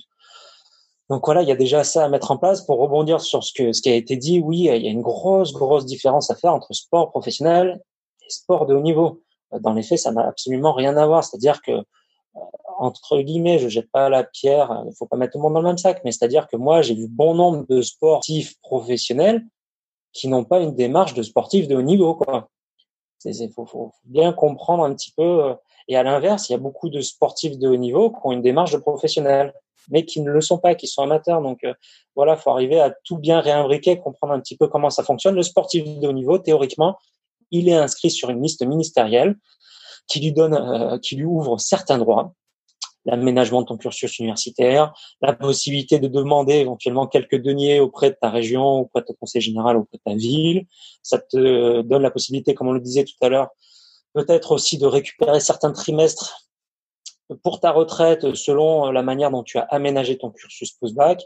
[1.08, 3.52] Donc voilà, il y a déjà ça à mettre en place pour rebondir sur ce,
[3.52, 4.40] que, ce qui a été dit.
[4.40, 7.80] Oui, il y a une grosse, grosse différence à faire entre sport professionnel
[8.22, 9.20] et sport de haut niveau.
[9.60, 11.24] Dans les faits, ça n'a absolument rien à voir.
[11.24, 12.40] C'est-à-dire que, euh,
[12.78, 15.62] entre guillemets, je jette pas la pierre, il faut pas mettre tout le monde dans
[15.62, 19.44] le même sac, mais c'est-à-dire que moi, j'ai vu bon nombre de sportifs professionnels
[20.12, 22.14] qui n'ont pas une démarche de sportif de haut niveau.
[22.14, 22.48] Quoi.
[23.24, 25.44] Il faut, faut, bien comprendre un petit peu.
[25.44, 25.54] Euh,
[25.88, 28.42] et à l'inverse, il y a beaucoup de sportifs de haut niveau qui ont une
[28.42, 29.52] démarche de professionnel,
[29.90, 31.42] mais qui ne le sont pas, qui sont amateurs.
[31.42, 31.74] Donc euh,
[32.16, 35.34] voilà, faut arriver à tout bien réimbriquer, comprendre un petit peu comment ça fonctionne.
[35.34, 36.96] Le sportif de haut niveau, théoriquement,
[37.50, 39.36] il est inscrit sur une liste ministérielle
[40.06, 42.34] qui lui donne, euh, qui lui ouvre certains droits
[43.04, 48.30] l'aménagement de ton cursus universitaire, la possibilité de demander éventuellement quelques deniers auprès de ta
[48.30, 50.66] région, auprès de ton conseil général, auprès de ta ville.
[51.02, 53.48] Ça te donne la possibilité, comme on le disait tout à l'heure,
[54.12, 56.48] peut-être aussi de récupérer certains trimestres
[57.42, 61.24] pour ta retraite selon la manière dont tu as aménagé ton cursus post-bac,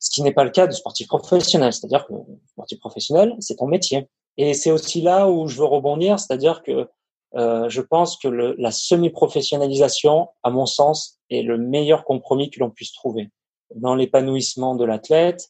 [0.00, 1.72] ce qui n'est pas le cas de sportif professionnel.
[1.72, 2.14] C'est-à-dire que
[2.50, 4.08] sportif professionnel, c'est ton métier.
[4.36, 6.88] Et c'est aussi là où je veux rebondir, c'est-à-dire que
[7.36, 12.60] euh, je pense que le, la semi-professionnalisation, à mon sens, est le meilleur compromis que
[12.60, 13.30] l'on puisse trouver
[13.74, 15.48] dans l'épanouissement de l'athlète.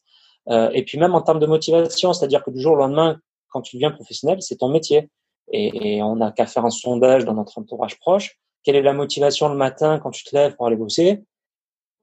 [0.49, 3.61] Euh, et puis même en termes de motivation, c'est-à-dire que du jour au lendemain, quand
[3.61, 5.09] tu deviens professionnel, c'est ton métier.
[5.51, 8.37] Et, on n'a qu'à faire un sondage dans notre entourage proche.
[8.63, 11.23] Quelle est la motivation le matin quand tu te lèves pour aller bosser?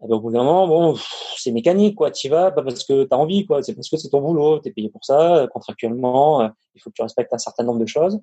[0.02, 0.96] Eh ben, Au bout d'un moment, bon,
[1.36, 2.10] c'est mécanique, quoi.
[2.10, 3.62] Tu vas pas parce que tu as envie, quoi.
[3.62, 6.90] C'est parce que c'est ton boulot, tu es payé pour ça, contractuellement, euh, il faut
[6.90, 8.18] que tu respectes un certain nombre de choses.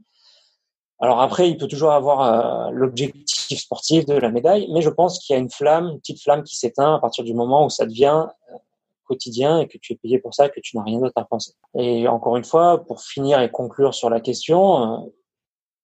[0.99, 5.19] Alors après, il peut toujours avoir euh, l'objectif sportif de la médaille, mais je pense
[5.19, 7.69] qu'il y a une flamme, une petite flamme qui s'éteint à partir du moment où
[7.69, 8.57] ça devient euh,
[9.05, 11.53] quotidien et que tu es payé pour ça que tu n'as rien d'autre à penser.
[11.77, 14.97] Et encore une fois, pour finir et conclure sur la question, euh,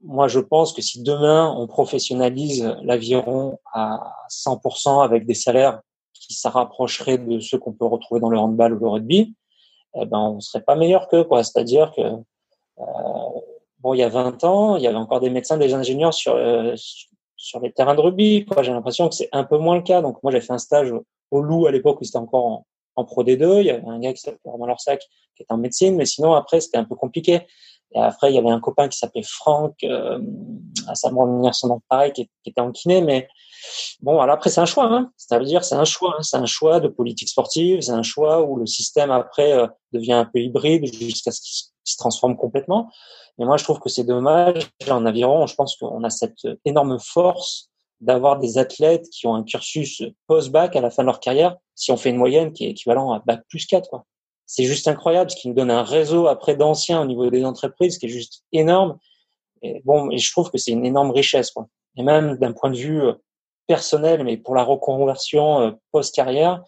[0.01, 5.81] moi je pense que si demain on professionnalise l'aviron à 100% avec des salaires
[6.13, 9.35] qui se rapprocheraient de ceux qu'on peut retrouver dans le handball ou le rugby,
[9.95, 11.43] eh ben on serait pas meilleur que quoi.
[11.43, 12.01] C'est-à-dire que
[13.79, 16.35] bon, il y a 20 ans, il y avait encore des médecins, des ingénieurs sur
[16.35, 16.75] euh,
[17.39, 18.45] sur les terrains de rugby.
[18.61, 20.01] J'ai l'impression que c'est un peu moins le cas.
[20.01, 20.93] Donc moi, j'ai fait un stage
[21.31, 22.45] au Loup à l'époque où c'était encore
[22.95, 23.61] en, Pro D2.
[23.61, 24.99] Il y avait un gars qui s'appelait Romain Lorsac
[25.37, 27.47] qui était en médecine, mais sinon après c'était un peu compliqué.
[27.95, 30.19] Et après, il y avait un copain qui s'appelait Franck, euh,
[30.93, 33.27] ça me revenir son nom pareil, qui, qui, était en kiné, mais
[34.01, 34.85] bon, alors après c'est un choix.
[34.85, 35.11] Hein.
[35.15, 36.21] Ça veut dire c'est un choix, hein.
[36.21, 40.13] c'est un choix de politique sportive, c'est un choix où le système après euh, devient
[40.13, 42.91] un peu hybride jusqu'à ce qu'il se transforme complètement.
[43.37, 44.69] Mais moi, je trouve que c'est dommage.
[44.89, 47.69] En aviron, je pense qu'on a cette énorme force
[48.01, 51.91] d'avoir des athlètes qui ont un cursus post-bac à la fin de leur carrière, si
[51.91, 53.89] on fait une moyenne qui est équivalent à bac plus 4.
[53.89, 54.05] Quoi
[54.51, 57.99] c'est juste incroyable, ce qui nous donne un réseau après d'anciens au niveau des entreprises
[57.99, 58.97] qui est juste énorme.
[59.61, 61.67] Et bon, et je trouve que c'est une énorme richesse, quoi.
[61.97, 63.13] Et même d'un point de vue euh,
[63.67, 66.63] personnel, mais pour la reconversion euh, post-carrière,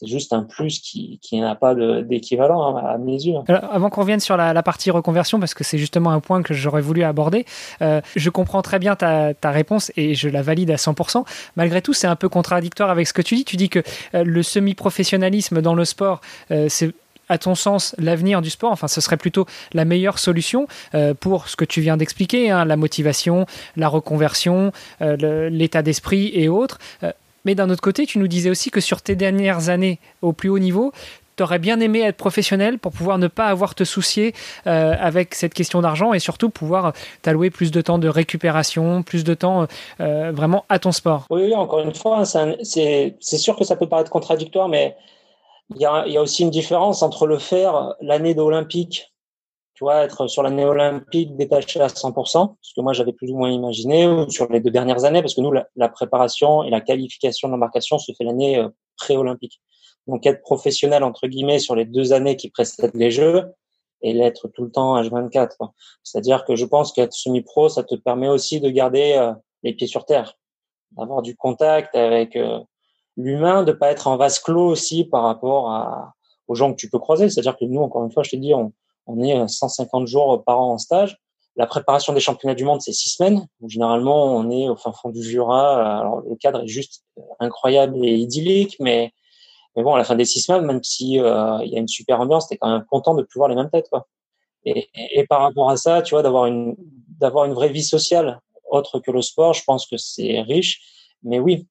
[0.00, 3.34] c'est juste un plus qui, qui n'a pas d'équivalent hein, à mes yeux.
[3.48, 6.80] avant qu'on revienne sur la, partie reconversion, parce que c'est justement un point que j'aurais
[6.80, 7.44] voulu aborder,
[7.82, 11.24] euh, je comprends très bien ta, ta, réponse et je la valide à 100%.
[11.56, 13.44] Malgré tout, c'est un peu contradictoire avec ce que tu dis.
[13.44, 13.82] Tu dis que
[14.12, 16.20] le semi-professionnalisme dans le sport,
[16.68, 16.92] c'est
[17.30, 21.48] à ton sens, l'avenir du sport Enfin, ce serait plutôt la meilleure solution euh, pour
[21.48, 26.78] ce que tu viens d'expliquer, hein, la motivation, la reconversion, euh, l'état d'esprit et autres.
[27.04, 27.12] Euh,
[27.44, 30.48] mais d'un autre côté, tu nous disais aussi que sur tes dernières années au plus
[30.48, 30.92] haut niveau,
[31.36, 34.34] tu aurais bien aimé être professionnel pour pouvoir ne pas avoir te soucier
[34.66, 39.32] avec cette question d'argent et surtout pouvoir t'allouer plus de temps de récupération, plus de
[39.32, 39.66] temps
[39.98, 41.24] vraiment à ton sport.
[41.30, 44.96] Oui, encore une fois, c'est sûr que ça peut paraître contradictoire, mais
[45.74, 49.09] il y a, il y a aussi une différence entre le faire l'année d'Olympique,
[49.80, 53.38] tu vois, être sur l'année olympique détaché à 100%, ce que moi j'avais plus ou
[53.38, 56.82] moins imaginé, ou sur les deux dernières années, parce que nous, la, préparation et la
[56.82, 59.62] qualification de l'embarcation se fait l'année euh, pré-olympique.
[60.06, 63.46] Donc être professionnel, entre guillemets, sur les deux années qui précèdent les Jeux,
[64.02, 65.70] et l'être tout le temps H24.
[66.02, 69.86] C'est-à-dire que je pense qu'être semi-pro, ça te permet aussi de garder euh, les pieds
[69.86, 70.34] sur terre,
[70.90, 72.60] d'avoir du contact avec euh,
[73.16, 76.12] l'humain, de pas être en vase clos aussi par rapport à,
[76.48, 77.30] aux gens que tu peux croiser.
[77.30, 78.52] C'est-à-dire que nous, encore une fois, je te dis,
[79.10, 81.18] on est 150 jours par an en stage.
[81.56, 83.46] La préparation des championnats du monde, c'est six semaines.
[83.66, 85.98] généralement, on est au fin fond du Jura.
[86.00, 87.04] Alors, le cadre est juste
[87.40, 89.12] incroyable et idyllique, mais,
[89.76, 91.88] mais bon, à la fin des six semaines, même si euh, il y a une
[91.88, 93.90] super ambiance, t'es quand même content de plus voir les mêmes têtes.
[94.64, 96.76] Et, et, par rapport à ça, tu vois, d'avoir une
[97.18, 100.80] d'avoir une vraie vie sociale autre que le sport, je pense que c'est riche.
[101.22, 101.66] Mais oui,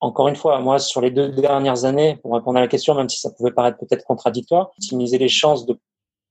[0.00, 3.08] encore une fois, moi, sur les deux dernières années, pour répondre à la question, même
[3.08, 5.78] si ça pouvait paraître peut-être contradictoire, optimiser les chances de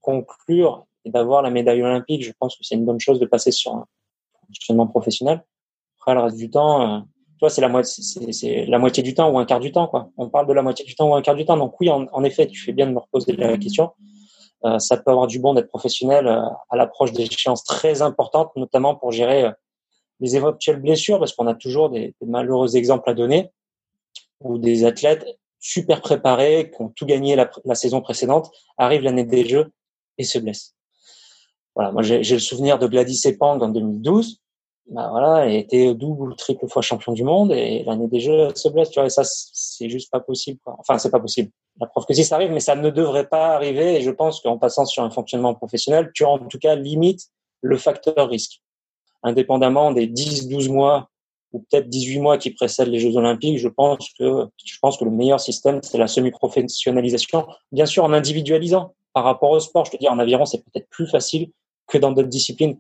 [0.08, 3.52] conclure et d'avoir la médaille olympique, je pense que c'est une bonne chose de passer
[3.52, 3.86] sur un
[4.46, 5.44] fonctionnement professionnel.
[6.00, 9.30] Après, le reste du temps, euh, tu vois, c'est la moitié, la moitié du temps
[9.30, 10.10] ou un quart du temps, quoi.
[10.18, 11.58] On parle de la moitié du temps ou un quart du temps.
[11.58, 13.92] Donc oui, en, effet, tu fais bien de me reposer la question.
[14.66, 18.96] Euh, ça peut avoir du bon d'être professionnel euh, à l'approche d'échéances très importantes, notamment
[18.96, 19.52] pour gérer euh,
[20.20, 23.52] les éventuelles blessures, parce qu'on a toujours des, malheureux exemples à donner
[24.40, 25.26] où des athlètes
[25.60, 29.72] super préparés, qui ont tout gagné la saison précédente, arrivent l'année des Jeux
[30.18, 30.76] et se blessent.
[31.76, 34.40] Voilà, moi j'ai le souvenir de Gladys Epang en 2012.
[34.90, 38.48] Bah voilà, elle était double ou triple fois champion du monde et l'année des Jeux
[38.50, 38.90] elle se blesse.
[38.90, 40.60] Tu vois, et ça c'est juste pas possible.
[40.66, 41.52] Enfin, c'est pas possible.
[41.80, 43.98] La preuve que si ça arrive, mais ça ne devrait pas arriver.
[43.98, 47.28] Et je pense qu'en passant sur un fonctionnement professionnel, tu en tout cas limites
[47.62, 48.62] le facteur risque,
[49.24, 51.10] indépendamment des 10-12 mois
[51.54, 55.06] ou peut-être 18 mois qui précèdent les Jeux Olympiques, je pense que je pense que
[55.06, 59.84] le meilleur système c'est la semi-professionnalisation, bien sûr en individualisant par rapport au sport.
[59.86, 61.50] Je te dis en aviron c'est peut-être plus facile
[61.88, 62.78] que dans d'autres disciplines.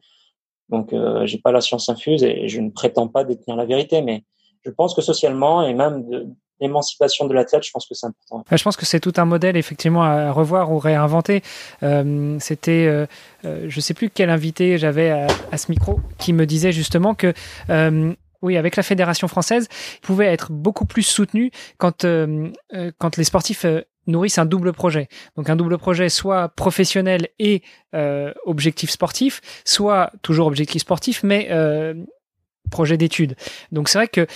[0.70, 4.04] Donc euh, j'ai pas la science infuse et je ne prétends pas détenir la vérité,
[4.04, 4.24] mais
[4.64, 6.28] je pense que socialement et même de,
[6.60, 8.44] l'émancipation de l'athlète, je pense que c'est important.
[8.56, 11.42] Je pense que c'est tout un modèle effectivement à revoir ou réinventer.
[11.82, 13.08] Euh, C'était, euh,
[13.46, 17.34] euh je sais plus quel invité j'avais à, ce micro qui me disait justement que
[17.72, 19.68] euh, oui, avec la fédération française,
[20.04, 22.06] pouvait être beaucoup plus soutenu quand
[23.00, 23.66] quand les sportifs
[24.08, 25.08] nourrissent un double projet.
[25.36, 27.62] Donc un double projet soit professionnel et
[28.46, 31.50] objectif sportif, soit toujours objectif sportif, mais
[32.70, 33.36] projet d'études.
[33.72, 34.28] Donc c'est vrai que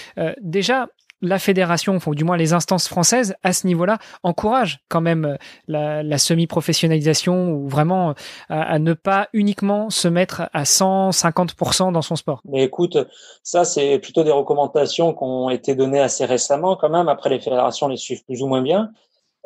[0.42, 0.88] déjà
[1.22, 5.36] la fédération, ou du moins les instances françaises, à ce niveau-là, encouragent quand même euh,
[5.68, 8.14] la, la semi-professionnalisation ou vraiment euh,
[8.50, 12.42] à, ne pas uniquement se mettre à 150% dans son sport.
[12.46, 12.98] Mais écoute,
[13.44, 17.08] ça c'est plutôt des recommandations qui ont été données assez récemment quand même.
[17.08, 18.92] Après, les fédérations les suivent plus ou moins bien.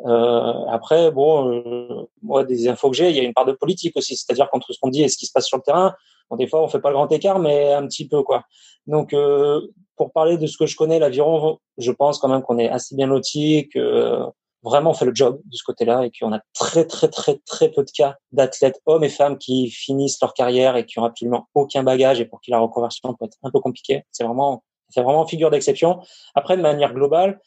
[0.04, 3.52] Euh, après, bon, euh, moi, des infos que j'ai, il y a une part de
[3.52, 5.94] politique aussi, c'est-à-dire qu'entre ce qu'on dit et ce qui se passe sur le terrain,
[6.30, 8.44] bon, des fois, on fait pas le grand écart, mais un petit peu, quoi.
[8.86, 9.60] Donc, euh,
[9.96, 12.94] pour parler de ce que je connais, l'aviron, je pense quand même qu'on est assez
[12.94, 14.20] bien loti, que
[14.62, 17.84] vraiment fait le job de ce côté-là et qu'on a très très très très peu
[17.84, 21.84] de cas d'athlètes hommes et femmes qui finissent leur carrière et qui ont absolument aucun
[21.84, 24.02] bagage et pour qui la reconversion peut être un peu compliquée.
[24.10, 26.00] C'est vraiment c'est vraiment figure d'exception.
[26.34, 27.40] Après, de manière globale,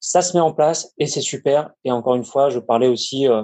[0.00, 1.70] ça se met en place et c'est super.
[1.84, 3.42] Et encore une fois, je parlais aussi euh,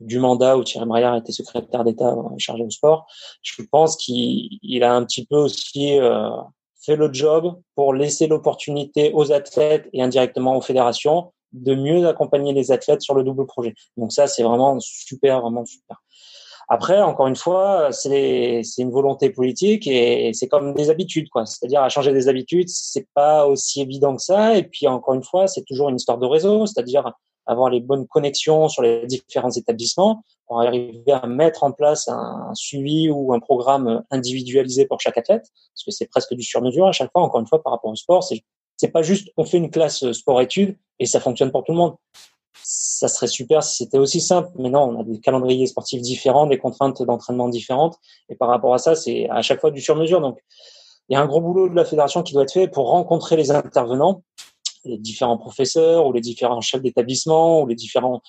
[0.00, 3.06] du mandat où Thierry Braillard était secrétaire d'État chargé au sport.
[3.42, 6.30] Je pense qu'il a un petit peu aussi euh,
[6.84, 12.52] fait le job pour laisser l'opportunité aux athlètes et indirectement aux fédérations de mieux accompagner
[12.52, 13.74] les athlètes sur le double projet.
[13.96, 16.02] Donc ça, c'est vraiment super, vraiment super.
[16.68, 21.46] Après, encore une fois, c'est une volonté politique et c'est comme des habitudes, quoi.
[21.46, 24.56] C'est-à-dire à changer des habitudes, c'est pas aussi évident que ça.
[24.56, 27.12] Et puis encore une fois, c'est toujours une histoire de réseau, c'est-à-dire
[27.46, 32.52] avoir les bonnes connexions sur les différents établissements pour arriver à mettre en place un
[32.54, 36.92] suivi ou un programme individualisé pour chaque athlète, parce que c'est presque du sur-mesure à
[36.92, 37.22] chaque fois.
[37.22, 38.42] Encore une fois, par rapport au sport, c'est
[38.76, 41.94] c'est pas juste on fait une classe sport-études et ça fonctionne pour tout le monde
[42.62, 44.50] ça serait super si c'était aussi simple.
[44.58, 47.96] Mais non, on a des calendriers sportifs différents, des contraintes d'entraînement différentes.
[48.28, 50.20] Et par rapport à ça, c'est à chaque fois du sur-mesure.
[50.20, 50.38] Donc,
[51.08, 53.36] il y a un gros boulot de la fédération qui doit être fait pour rencontrer
[53.36, 54.22] les intervenants,
[54.84, 58.22] les différents professeurs ou les différents chefs d'établissement ou les différents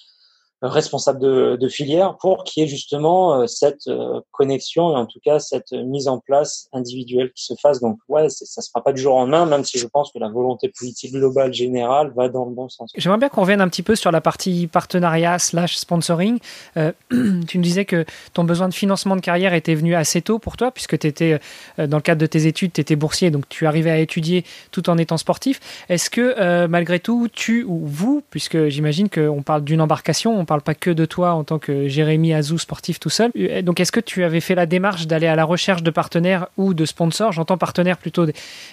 [0.62, 5.20] responsable de, filière pour qu'il y ait justement euh, cette euh, connexion et en tout
[5.24, 7.82] cas cette mise en place individuelle qui se fasse.
[7.82, 10.20] Donc ouais, ça se fera pas du jour au lendemain, même si je pense que
[10.20, 12.92] la volonté politique globale générale va dans le bon sens.
[12.96, 16.40] J'aimerais bien qu'on revienne un petit peu sur la partie partenariat slash sponsoring.
[16.78, 20.40] Euh, tu nous disais que ton besoin de financement de carrière était venu assez tôt
[20.40, 21.40] pour toi, puisque tu étais
[21.78, 24.90] dans le cadre de tes études, tu étais boursier, donc tu arrivais à étudier tout
[24.90, 25.60] en étant sportif.
[25.90, 30.74] Est-ce que malgré tout, tu ou vous, puisque j'imagine qu'on parle d'une embarcation, parle pas
[30.74, 33.32] que de toi en tant que Jérémy Azou sportif tout seul.
[33.38, 36.48] Euh, donc, est-ce que tu avais fait la démarche d'aller à la recherche de partenaires
[36.58, 37.32] ou de sponsors?
[37.32, 38.26] J'entends partenaires plutôt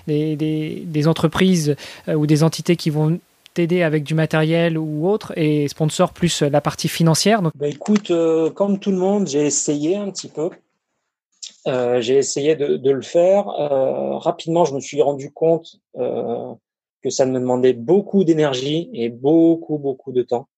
[0.06, 1.76] des, entreprises
[2.08, 3.18] euh, ou des entités qui vont
[3.52, 7.42] t'aider avec du matériel ou autre et sponsors plus la partie financière.
[7.54, 10.50] Bah, écoute, euh, comme tout le monde, j'ai essayé un petit peu.
[11.66, 13.46] j'ai essayé de, le faire.
[13.46, 20.10] rapidement, je me suis rendu compte que ça me demandait beaucoup d'énergie et beaucoup, beaucoup
[20.10, 20.48] de temps.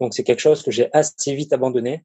[0.00, 2.04] Donc c'est quelque chose que j'ai assez vite abandonné.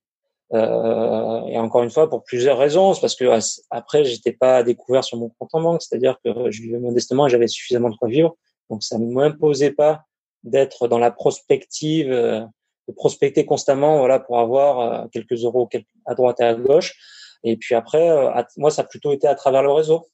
[0.54, 3.26] Euh, et encore une fois, pour plusieurs raisons, parce que
[3.72, 7.48] après, j'étais pas découvert sur mon compte en banque, c'est-à-dire que je vivais modestement j'avais
[7.48, 8.36] suffisamment de quoi vivre.
[8.70, 10.06] Donc ça ne m'imposait pas
[10.44, 12.42] d'être dans la prospective, euh,
[12.88, 15.70] de prospecter constamment, voilà, pour avoir euh, quelques euros
[16.06, 16.96] à droite et à gauche.
[17.44, 20.08] Et puis après, euh, moi, ça a plutôt été à travers le réseau,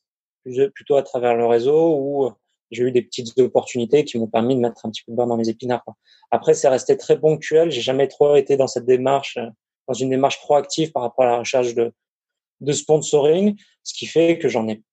[0.73, 2.31] plutôt à travers le réseau où
[2.71, 5.27] j'ai eu des petites opportunités qui m'ont permis de mettre un petit peu de beurre
[5.27, 5.83] dans mes épinards.
[5.83, 5.95] Quoi.
[6.31, 7.71] Après, c'est resté très ponctuel.
[7.71, 9.47] J'ai jamais trop été dans cette démarche, euh,
[9.87, 11.91] dans une démarche proactive par rapport à la recherche de,
[12.61, 14.83] de sponsoring, ce qui fait que j'en ai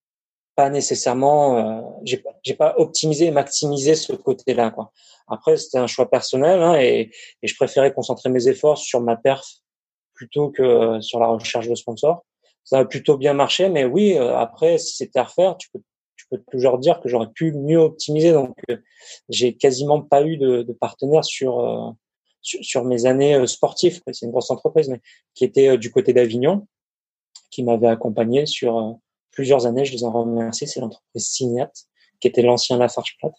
[0.57, 4.71] pas nécessairement, euh, j'ai, j'ai pas optimisé et maximisé ce côté-là.
[4.71, 4.91] Quoi.
[5.27, 7.11] Après, c'était un choix personnel hein, et,
[7.43, 9.45] et, je préférais concentrer mes efforts sur ma perf
[10.15, 12.25] plutôt que euh, sur la recherche de sponsors.
[12.63, 15.79] Ça a plutôt bien marché, mais oui, euh, après, si c'était à refaire, tu peux
[16.29, 18.31] peux toujours dire que j'aurais pu mieux optimiser.
[18.31, 18.77] Donc, euh,
[19.29, 21.91] j'ai quasiment pas eu de, de partenaires sur, euh,
[22.41, 24.01] sur, sur mes années euh, sportives.
[24.11, 25.01] C'est une grosse entreprise, mais
[25.33, 26.67] qui était du côté d'Avignon,
[27.51, 28.97] qui m'avait accompagné sur
[29.31, 29.85] plusieurs années.
[29.85, 30.67] Je les en remercie.
[30.67, 31.71] C'est l'entreprise Signat,
[32.19, 33.35] qui était l'ancien Lafarge Plate.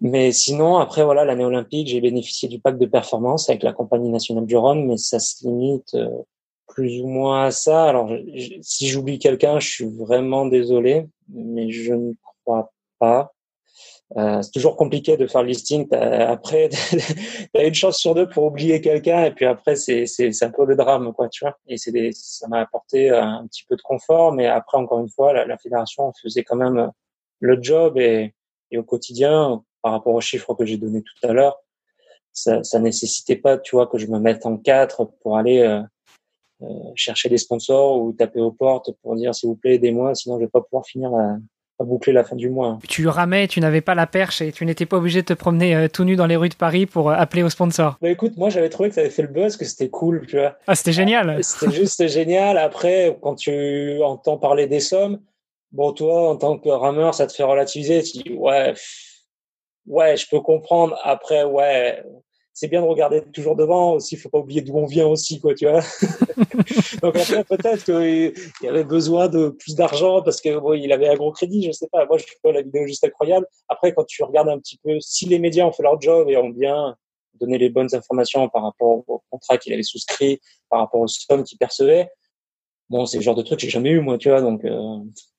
[0.00, 4.10] Mais sinon, après, voilà, l'année olympique, j'ai bénéficié du pacte de performance avec la compagnie
[4.10, 5.96] nationale du Rhône, mais ça se limite
[6.68, 7.84] plus ou moins à ça.
[7.84, 8.10] Alors,
[8.60, 12.12] si j'oublie quelqu'un, je suis vraiment désolé, mais je ne
[12.44, 13.32] crois pas.
[14.16, 15.86] Euh, c'est toujours compliqué de faire le listing.
[15.92, 16.68] Après,
[17.54, 20.06] tu une chance sur deux pour oublier quelqu'un, et puis après, c'est
[20.42, 21.58] un peu le drame, quoi, tu vois.
[21.66, 25.32] Et c'est ça m'a apporté un petit peu de confort, mais après, encore une fois,
[25.32, 26.90] la, fédération faisait quand même
[27.40, 28.34] le job, et,
[28.76, 31.58] au quotidien, par rapport aux chiffres que j'ai donnés tout à l'heure,
[32.32, 35.80] ça, ça nécessitait pas, tu vois, que je me mette en quatre pour aller euh,
[35.80, 35.82] euh,
[36.94, 40.44] chercher des sponsors ou taper aux portes pour dire s'il vous plaît aidez-moi, sinon je
[40.44, 41.36] vais pas pouvoir finir à,
[41.84, 42.80] boucler la fin du mois.
[42.88, 45.76] Tu ramais, tu n'avais pas la perche et tu n'étais pas obligé de te promener
[45.76, 47.98] euh, tout nu dans les rues de Paris pour euh, appeler aux sponsors.
[48.02, 50.38] Bah écoute, moi j'avais trouvé que ça avait fait le buzz, que c'était cool, tu
[50.38, 50.56] vois.
[50.66, 51.38] Ah, c'était génial.
[51.44, 52.58] C'était juste génial.
[52.58, 55.20] Après, quand tu entends parler des sommes,
[55.70, 58.02] bon, toi, en tant que rameur, ça te fait relativiser.
[58.02, 58.74] Tu dis, ouais,
[59.86, 60.98] ouais, je peux comprendre.
[61.04, 62.02] Après, ouais,
[62.58, 64.16] c'est bien de regarder toujours devant aussi.
[64.16, 65.78] Il faut pas oublier d'où on vient aussi, quoi, tu vois.
[67.02, 71.06] Donc après, peut-être qu'il y avait besoin de plus d'argent parce que bon, il avait
[71.06, 72.04] un gros crédit, je sais pas.
[72.06, 73.46] Moi, je trouve la vidéo juste incroyable.
[73.68, 76.36] Après, quand tu regardes un petit peu, si les médias ont fait leur job et
[76.36, 76.96] ont bien
[77.34, 81.44] donné les bonnes informations par rapport au contrat qu'il avait souscrit, par rapport aux sommes
[81.44, 82.08] qu'il percevait,
[82.90, 84.40] bon, c'est le genre de truc que j'ai jamais eu moi, tu vois.
[84.40, 84.62] Donc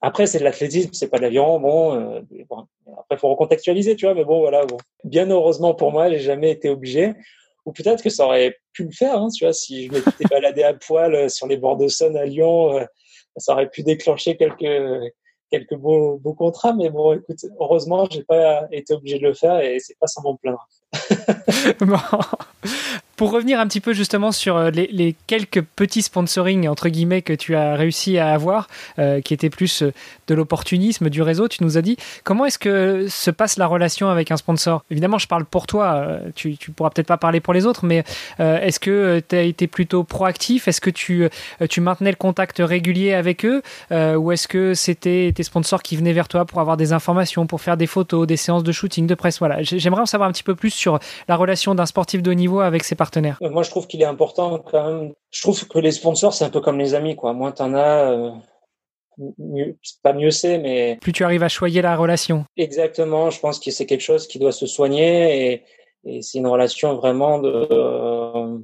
[0.02, 1.60] après, c'est de l'athlétisme, c'est pas de l'aviron.
[1.60, 4.16] Bon, bon, après, faut recontextualiser, tu vois.
[4.16, 4.66] Mais bon, voilà.
[5.04, 7.14] Bien heureusement pour moi, j'ai jamais été obligé.
[7.66, 10.64] Ou peut-être que ça aurait pu le faire, hein, tu vois, si je m'étais baladé
[10.64, 12.86] à poil sur les bords de Saône à Lyon,
[13.38, 15.12] ça aurait pu déclencher quelques
[15.50, 19.60] quelques beaux, beaux contrats, mais bon, écoute, heureusement, j'ai pas été obligé de le faire
[19.60, 20.68] et c'est pas sans m'en plaindre.
[23.20, 27.34] Pour revenir un petit peu justement sur euh, les, quelques petits sponsoring entre guillemets que
[27.34, 29.92] tu as réussi à avoir, euh, qui étaient plus euh,
[30.28, 34.08] de l'opportunisme du réseau, tu nous as dit comment est-ce que se passe la relation
[34.08, 34.86] avec un sponsor?
[34.90, 38.06] Évidemment, je parle pour toi, tu, tu pourras peut-être pas parler pour les autres, mais
[38.40, 40.70] est-ce que tu as été plutôt proactif?
[40.70, 41.28] Est-ce que tu,
[41.70, 43.62] tu maintenais le contact régulier avec eux
[43.92, 47.60] Ou est-ce que c'était tes sponsors qui venaient vers toi pour avoir des informations, pour
[47.60, 49.40] faire des photos, des séances de shooting, de presse?
[49.40, 52.36] Voilà, j'aimerais en savoir un petit peu plus sur la relation d'un sportif de haut
[52.36, 55.14] niveau avec ses partenaires euh, moi, je trouve qu'il est important quand même.
[55.32, 57.34] Je trouve que les sponsors, c'est un peu comme les amis, quoi.
[57.34, 58.32] Moins t'en as, euh,
[59.38, 62.46] mieux, pas mieux c'est, mais plus tu arrives à choyer la relation.
[62.58, 63.30] Exactement.
[63.30, 65.64] Je pense que c'est quelque chose qui doit se soigner et,
[66.22, 67.68] c'est une relation vraiment de.
[67.72, 68.58] Euh,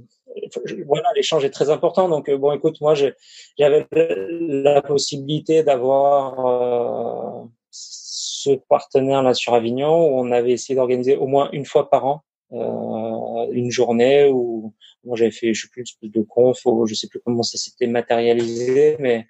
[0.87, 2.07] voilà, l'échange est très important.
[2.07, 10.31] Donc bon, écoute, moi, j'avais la possibilité d'avoir ce partenaire là sur Avignon où on
[10.31, 14.73] avait essayé d'organiser au moins une fois par an euh, une journée où
[15.03, 17.57] moi j'avais fait je sais plus une de conf ou je sais plus comment ça
[17.57, 19.25] s'était matérialisé mais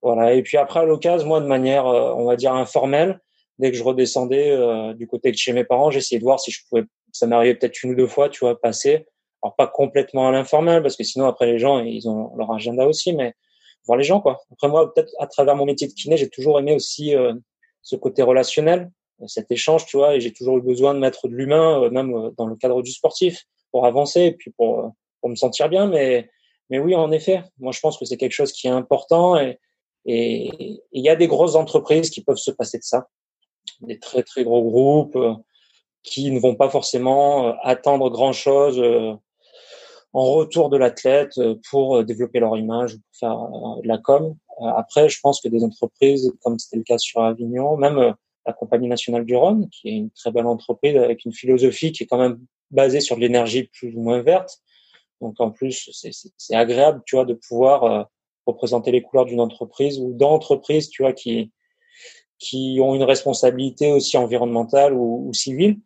[0.00, 0.34] voilà.
[0.34, 3.20] Et puis après à l'occasion moi de manière euh, on va dire informelle
[3.58, 6.52] dès que je redescendais euh, du côté de chez mes parents j'essayais de voir si
[6.52, 9.06] je pouvais ça m'arrivait peut-être une ou deux fois tu vois passer.
[9.42, 12.86] Alors pas complètement à l'informel parce que sinon après les gens ils ont leur agenda
[12.86, 13.34] aussi mais
[13.86, 14.40] voir les gens quoi.
[14.52, 17.14] Après moi peut-être à travers mon métier de kiné j'ai toujours aimé aussi
[17.82, 18.88] ce côté relationnel
[19.26, 22.14] cet échange, tu vois, et j'ai toujours eu besoin de mettre de l'humain, euh, même
[22.14, 24.88] euh, dans le cadre du sportif, pour avancer puis pour, euh,
[25.20, 25.86] pour me sentir bien.
[25.86, 26.28] Mais,
[26.70, 29.58] mais oui, en effet, moi je pense que c'est quelque chose qui est important et
[30.04, 33.06] et il y a des grosses entreprises qui peuvent se passer de ça,
[33.82, 35.16] des très très gros groupes
[36.02, 38.82] qui ne vont pas forcément attendre grand chose
[40.12, 43.38] en retour de l'athlète pour développer leur image, pour faire
[43.80, 44.34] de la com.
[44.76, 48.16] Après, je pense que des entreprises, comme c'était le cas sur Avignon, même
[48.46, 52.04] la Compagnie nationale du Rhône, qui est une très belle entreprise avec une philosophie qui
[52.04, 52.38] est quand même
[52.70, 54.58] basée sur de l'énergie plus ou moins verte.
[55.20, 58.02] Donc en plus, c'est agréable, tu vois, de pouvoir euh,
[58.46, 61.52] représenter les couleurs d'une entreprise ou d'entreprises, tu vois, qui
[62.38, 65.78] qui ont une responsabilité aussi environnementale ou, ou civile.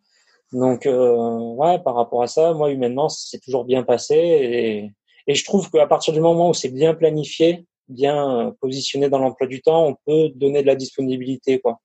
[0.51, 4.91] Donc euh, ouais, par rapport à ça, moi humainement, c'est toujours bien passé et,
[5.27, 9.45] et je trouve qu'à partir du moment où c'est bien planifié, bien positionné dans l'emploi
[9.47, 11.79] du temps, on peut donner de la disponibilité, quoi.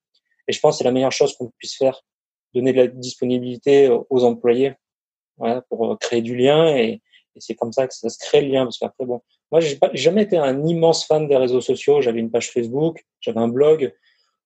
[0.48, 2.02] Et je pense que c'est la meilleure chose qu'on puisse faire,
[2.54, 4.74] donner de la disponibilité aux employés
[5.36, 6.76] voilà, pour euh, créer du lien.
[6.76, 7.00] Et,
[7.38, 8.64] c'est comme ça que ça se crée le lien.
[8.64, 12.02] Parce qu'après, bon, moi, j'ai jamais été un immense fan des réseaux sociaux.
[12.02, 13.94] J'avais une page Facebook, j'avais un blog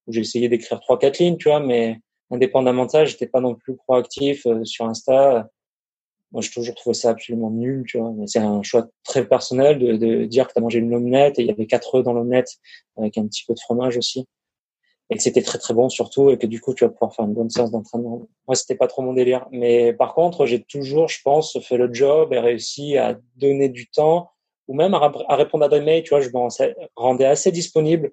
[0.06, 1.98] où j'ai essayé d'écrire trois, quatre lignes, tu vois, mais
[2.30, 5.48] indépendamment de ça, j'étais pas non plus proactif euh, sur Insta.
[6.30, 8.12] Moi, j'ai toujours trouvé ça absolument nul, tu vois.
[8.16, 11.40] Mais c'est un choix très personnel de, de dire que tu as mangé une omelette
[11.40, 12.52] et il y avait quatre œufs dans l'omelette
[12.96, 14.28] avec un petit peu de fromage aussi
[15.10, 17.24] et que c'était très très bon surtout et que du coup tu vas pouvoir faire
[17.24, 18.22] une bonne séance d'entraînement.
[18.46, 21.92] Moi c'était pas trop mon délire, mais par contre j'ai toujours, je pense, fait le
[21.92, 24.30] job et réussi à donner du temps
[24.68, 26.02] ou même à, répondre à des mails.
[26.02, 26.48] Tu vois, je me
[26.96, 28.12] rendais assez disponible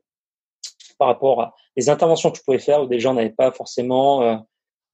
[1.00, 4.22] par rapport à les interventions que je pouvais faire où des gens n'avaient pas forcément
[4.22, 4.36] euh,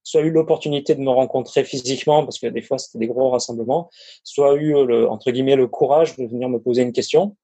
[0.02, 3.90] soit eu l'opportunité de me rencontrer physiquement parce que des fois c'était des gros rassemblements,
[4.24, 7.36] soit eu le entre guillemets le courage de venir me poser une question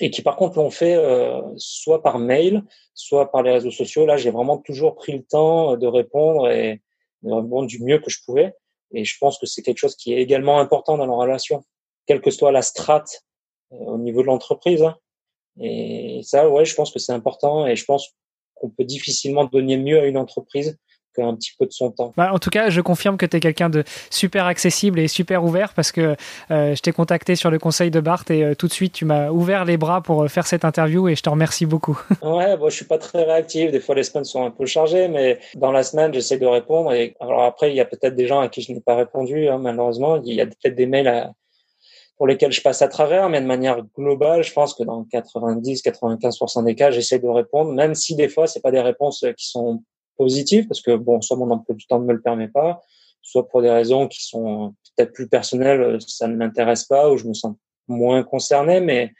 [0.00, 2.62] et qui par contre l'ont fait euh, soit par mail,
[2.94, 4.06] soit par les réseaux sociaux.
[4.06, 6.80] Là, j'ai vraiment toujours pris le temps de répondre et
[7.22, 8.54] de répondre du mieux que je pouvais.
[8.92, 11.62] Et je pense que c'est quelque chose qui est également important dans la relation,
[12.06, 13.24] quelle que soit la strate
[13.72, 14.82] euh, au niveau de l'entreprise.
[14.82, 14.96] Hein.
[15.60, 18.14] Et ça, ouais, je pense que c'est important et je pense
[18.54, 20.78] qu'on peut difficilement donner mieux à une entreprise
[21.22, 22.12] un petit peu de son temps.
[22.16, 25.44] Bah, en tout cas, je confirme que tu es quelqu'un de super accessible et super
[25.44, 26.16] ouvert parce que
[26.50, 29.04] euh, je t'ai contacté sur le conseil de Bart et euh, tout de suite tu
[29.04, 32.00] m'as ouvert les bras pour euh, faire cette interview et je te remercie beaucoup.
[32.22, 33.70] ouais, bon, je suis pas très réactif.
[33.70, 36.92] Des fois, les semaines sont un peu chargées, mais dans la semaine, j'essaie de répondre.
[36.92, 39.48] Et alors après, il y a peut-être des gens à qui je n'ai pas répondu,
[39.48, 40.20] hein, malheureusement.
[40.24, 41.32] Il y a peut-être des mails
[42.18, 46.64] pour lesquels je passe à travers, mais de manière globale, je pense que dans 90-95%
[46.64, 49.82] des cas, j'essaie de répondre, même si des fois, c'est pas des réponses qui sont
[50.18, 52.82] positif parce que bon, soit mon emploi du temps ne me le permet pas,
[53.22, 57.26] soit pour des raisons qui sont peut-être plus personnelles, ça ne m'intéresse pas ou je
[57.26, 57.54] me sens
[57.86, 58.80] moins concerné.
[58.80, 59.12] Mais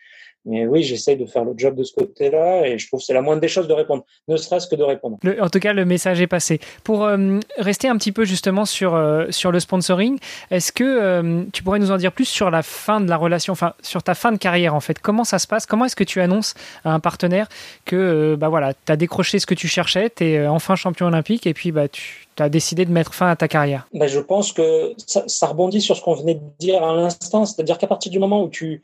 [0.48, 3.12] mais oui, j'essaye de faire le job de ce côté-là et je trouve que c'est
[3.12, 5.18] la moindre des choses de répondre, ne serait-ce que de répondre.
[5.40, 6.58] en tout cas, le message est passé.
[6.84, 10.18] Pour euh, rester un petit peu justement sur, euh, sur le sponsoring,
[10.50, 13.52] est-ce que euh, tu pourrais nous en dire plus sur la fin de la relation,
[13.52, 14.98] enfin sur ta fin de carrière en fait?
[14.98, 15.66] Comment ça se passe?
[15.66, 17.48] Comment est-ce que tu annonces à un partenaire
[17.84, 21.46] que bah voilà, tu as décroché ce que tu cherchais, tu es enfin champion olympique
[21.46, 23.86] et puis bah, tu as décidé de mettre fin à ta carrière?
[23.92, 27.44] Bah, Je pense que ça, ça rebondit sur ce qu'on venait de dire à l'instant,
[27.44, 28.82] c'est-à-dire qu'à partir du moment où tu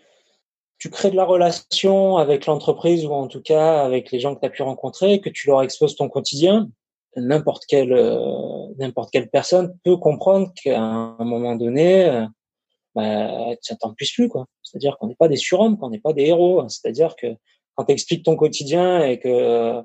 [0.79, 4.41] tu crées de la relation avec l'entreprise ou en tout cas avec les gens que
[4.41, 6.69] tu as pu rencontrer, que tu leur exposes ton quotidien,
[7.17, 12.27] n'importe quelle euh, n'importe quelle personne peut comprendre qu'à un moment donné, euh,
[12.95, 14.47] bah, ça t'en puisse plus quoi.
[14.63, 16.69] C'est-à-dire qu'on n'est pas des surhommes, qu'on n'est pas des héros.
[16.69, 17.29] C'est-à-dire que
[17.75, 19.83] quand tu expliques ton quotidien et que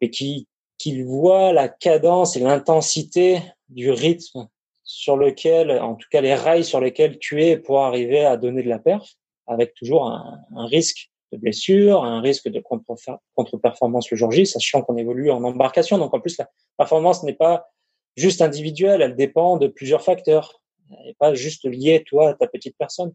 [0.00, 4.48] et qu'ils voient la cadence et l'intensité du rythme
[4.82, 8.62] sur lequel, en tout cas les rails sur lesquels tu es pour arriver à donner
[8.62, 9.16] de la perf,
[9.46, 14.96] avec toujours un, risque de blessure, un risque de contre-performance le jour J, sachant qu'on
[14.96, 15.98] évolue en embarcation.
[15.98, 17.68] Donc en plus, la performance n'est pas
[18.16, 20.60] juste individuelle, elle dépend de plusieurs facteurs.
[20.90, 23.12] Elle n'est pas juste liée, toi, à ta petite personne.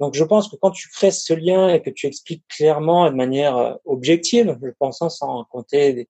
[0.00, 3.10] Donc je pense que quand tu crées ce lien et que tu expliques clairement et
[3.10, 6.08] de manière euh, objective, je pense hein, sans raconter des,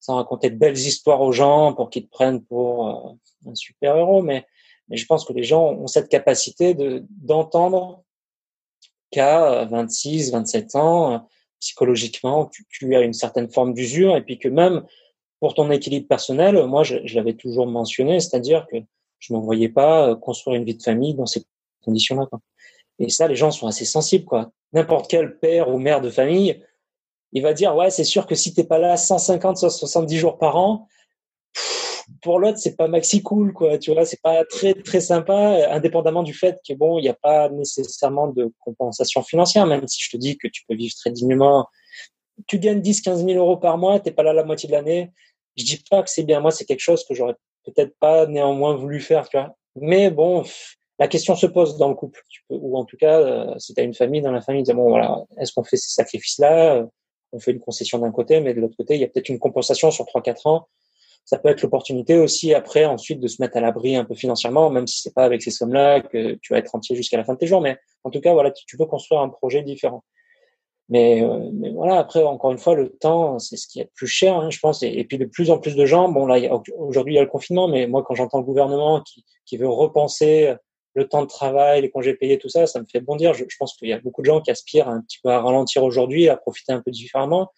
[0.00, 3.96] sans raconter de belles histoires aux gens pour qu'ils te prennent pour euh, un super
[3.96, 4.46] héros, mais,
[4.88, 8.02] mais je pense que les gens ont cette capacité de d'entendre
[9.10, 11.28] qu'à 26, 27 ans,
[11.60, 14.84] psychologiquement, tu, as une certaine forme d'usure et puis que même
[15.40, 18.76] pour ton équilibre personnel, moi, je, l'avais toujours mentionné, c'est-à-dire que
[19.18, 21.44] je ne voyais pas euh, construire une vie de famille dans ces
[21.84, 22.28] conditions-là.
[22.98, 24.24] Et ça, les gens sont assez sensibles.
[24.24, 24.50] quoi.
[24.72, 26.62] N'importe quel père ou mère de famille,
[27.32, 30.56] il va dire, ouais, c'est sûr que si t'es pas là 150, 170 jours par
[30.56, 30.88] an,
[32.22, 33.78] pour l'autre, c'est pas maxi cool, quoi.
[33.78, 37.14] Tu vois, c'est pas très très sympa, indépendamment du fait que bon, il n'y a
[37.14, 41.10] pas nécessairement de compensation financière, même si je te dis que tu peux vivre très
[41.10, 41.66] dignement.
[42.46, 45.10] Tu gagnes 10, 15 000 euros par mois, t'es pas là la moitié de l'année.
[45.56, 46.40] Je dis pas que c'est bien.
[46.40, 47.34] Moi, c'est quelque chose que j'aurais
[47.64, 49.56] peut-être pas néanmoins voulu faire, tu vois.
[49.74, 50.44] Mais bon,
[50.98, 53.84] la question se pose dans le couple, ou en tout cas, euh, si tu as
[53.84, 56.86] une famille, dans la famille, dis bon voilà, est-ce qu'on fait ces sacrifices-là?
[57.32, 59.38] On fait une concession d'un côté, mais de l'autre côté, il y a peut-être une
[59.38, 60.68] compensation sur 3-4 ans
[61.26, 64.70] ça peut être l'opportunité aussi après ensuite de se mettre à l'abri un peu financièrement,
[64.70, 67.34] même si c'est pas avec ces sommes-là que tu vas être entier jusqu'à la fin
[67.34, 67.60] de tes jours.
[67.60, 70.04] Mais en tout cas, voilà, tu, peux construire un projet différent.
[70.88, 73.90] Mais, euh, mais voilà, après encore une fois, le temps, c'est ce qui est le
[73.92, 74.84] plus cher, hein, je pense.
[74.84, 76.38] Et, puis de plus en plus de gens, bon là,
[76.76, 80.54] aujourd'hui il y a le confinement, mais moi quand j'entends le gouvernement qui, veut repenser
[80.94, 83.34] le temps de travail, les congés payés, tout ça, ça me fait bondir.
[83.34, 85.40] Je, je pense qu'il y a beaucoup de gens qui aspirent un petit peu à
[85.40, 87.50] ralentir aujourd'hui, à profiter un peu différemment.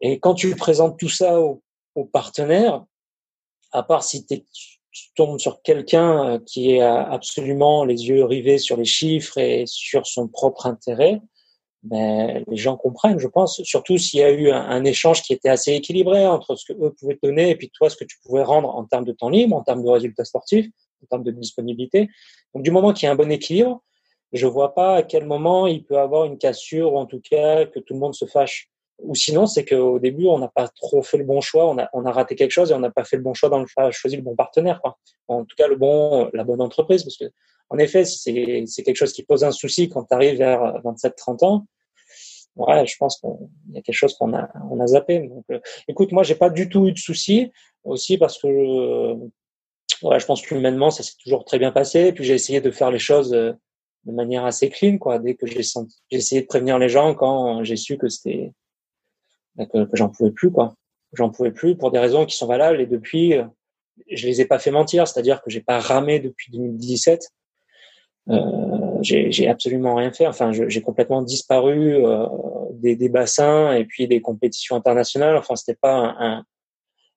[0.00, 1.62] Et quand tu présentes tout ça au
[2.00, 2.84] aux partenaires,
[3.72, 4.42] à part si tu
[5.14, 10.06] tombes sur quelqu'un euh, qui est absolument les yeux rivés sur les chiffres et sur
[10.06, 11.20] son propre intérêt,
[11.82, 15.48] ben, les gens comprennent, je pense, surtout s'il y a eu un, échange qui était
[15.48, 18.18] assez équilibré entre ce que eux pouvaient te donner et puis toi, ce que tu
[18.22, 20.66] pouvais rendre en termes de temps libre, en termes de résultats sportifs,
[21.02, 22.10] en termes de disponibilité.
[22.54, 23.82] Donc, du moment qu'il y a un bon équilibre,
[24.32, 27.64] je vois pas à quel moment il peut avoir une cassure ou en tout cas
[27.64, 28.70] que tout le monde se fâche.
[29.02, 31.88] Ou sinon, c'est qu'au début, on n'a pas trop fait le bon choix, on a,
[31.92, 33.66] on a raté quelque chose et on n'a pas fait le bon choix dans le
[33.90, 34.98] choisi le bon partenaire, quoi.
[35.28, 37.24] En tout cas, le bon, la bonne entreprise, parce que,
[37.70, 41.44] en effet, si c'est quelque chose qui pose un souci quand tu arrives vers 27-30
[41.44, 41.66] ans,
[42.56, 43.30] ouais, je pense qu'il
[43.74, 45.20] y a quelque chose qu'on a, on a zappé.
[45.20, 47.50] Donc, euh, écoute, moi, j'ai pas du tout eu de soucis,
[47.84, 49.14] aussi parce que, euh,
[50.02, 52.12] ouais, je pense qu'humainement, ça s'est toujours très bien passé.
[52.12, 53.52] Puis j'ai essayé de faire les choses euh,
[54.04, 55.18] de manière assez clean, quoi.
[55.18, 58.52] Dès que j'ai j'ai essayé de prévenir les gens quand j'ai su que c'était
[59.66, 60.74] que, j'en pouvais plus quoi.
[61.12, 63.44] J'en pouvais plus pour des raisons qui sont valables et depuis euh,
[64.10, 67.28] je les ai pas fait mentir, c'est-à-dire que j'ai pas ramé depuis 2017.
[68.28, 68.34] Euh,
[69.02, 70.26] j'ai absolument rien fait.
[70.26, 72.26] Enfin, j'ai complètement disparu euh,
[72.74, 75.36] des, des, bassins et puis des compétitions internationales.
[75.36, 76.44] Enfin, c'était pas un,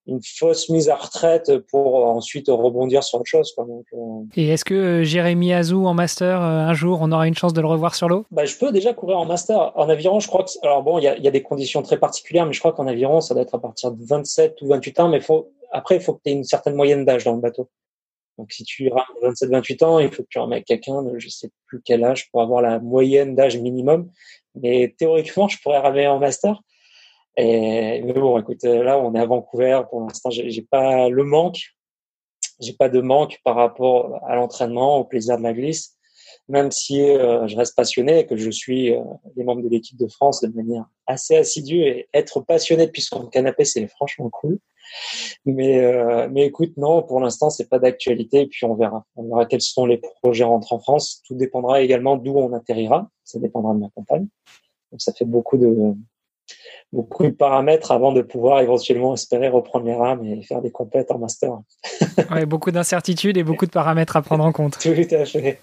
[0.08, 3.54] une fausse mise à retraite pour ensuite rebondir sur autre chose.
[3.54, 3.66] Quoi.
[3.66, 7.28] Donc, euh, Et est-ce que euh, Jérémy Azou en master, euh, un jour, on aura
[7.28, 8.26] une chance de le revoir sur l'eau?
[8.32, 9.72] Bah, Je peux déjà courir en master.
[9.76, 10.52] En aviron, je crois que.
[10.62, 12.88] Alors bon, il y a, y a, des conditions très particulières, mais je crois qu'en
[12.88, 15.10] aviron, ça doit être à partir de 27 ou 28 ans.
[15.10, 15.52] Mais faut...
[15.72, 17.70] après, il faut que tu aies une certaine moyenne d'âge dans le bateau.
[18.38, 21.52] Donc si tu rames 27-28 ans, il faut que tu remettes quelqu'un de je sais
[21.68, 24.10] plus quel âge pour avoir la moyenne d'âge minimum.
[24.56, 26.60] Mais théoriquement, je pourrais ramer en master.
[27.38, 29.82] Et, mais bon, écoute, là, on est à Vancouver.
[29.90, 31.60] Pour l'instant, j'ai pas le manque.
[32.60, 35.98] J'ai pas de manque par rapport à l'entraînement, au plaisir de la glisse.
[36.50, 39.02] Même si euh, je reste passionné et que je suis euh,
[39.36, 43.28] les membres de l'équipe de France de manière assez assidue et être passionné depuis son
[43.28, 44.60] canapé, c'est franchement cool.
[45.46, 48.42] Mais, euh, mais écoute, non, pour l'instant, c'est pas d'actualité.
[48.42, 49.06] Et puis on verra.
[49.16, 51.22] On verra quels sont les projets rentrés en France.
[51.26, 53.10] Tout dépendra également d'où on atterrira.
[53.24, 54.28] Ça dépendra de ma compagne.
[54.92, 55.96] Donc ça fait beaucoup de
[56.92, 61.12] beaucoup de paramètres avant de pouvoir éventuellement espérer reprendre les rames et faire des compètes
[61.12, 61.52] en master.
[62.32, 64.78] ouais, beaucoup d'incertitudes et beaucoup de paramètres à prendre en compte.
[64.80, 65.60] Tout à fait.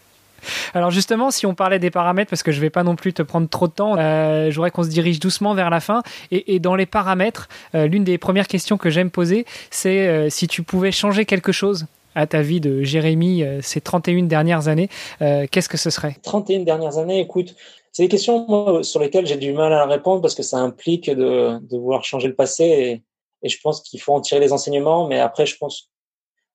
[0.74, 3.22] Alors justement, si on parlait des paramètres, parce que je vais pas non plus te
[3.22, 6.02] prendre trop de temps, euh, j'aurais qu'on se dirige doucement vers la fin.
[6.30, 10.48] Et, dans les paramètres, euh, l'une des premières questions que j'aime poser, c'est euh, si
[10.48, 14.88] tu pouvais changer quelque chose à ta vie de Jérémy ces 31 dernières années,
[15.20, 16.16] qu'est-ce que ce serait?
[16.24, 17.54] 31 dernières années, écoute,
[17.92, 21.58] c'est des questions sur lesquelles j'ai du mal à répondre parce que ça implique de,
[21.60, 23.02] de vouloir changer le passé et,
[23.42, 25.08] et je pense qu'il faut en tirer les enseignements.
[25.08, 25.90] Mais après, je pense,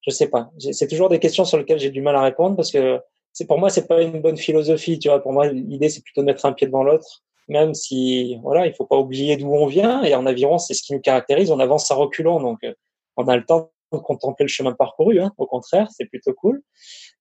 [0.05, 0.51] je sais pas.
[0.71, 2.99] C'est toujours des questions sur lesquelles j'ai du mal à répondre parce que
[3.35, 6.21] c'est pour moi c'est pas une bonne philosophie tu vois pour moi l'idée c'est plutôt
[6.21, 9.65] de mettre un pied devant l'autre même si voilà il faut pas oublier d'où on
[9.65, 12.73] vient et en aviron c'est ce qui nous caractérise on avance à reculons donc euh,
[13.17, 16.61] on a le temps de contempler le chemin parcouru hein, au contraire c'est plutôt cool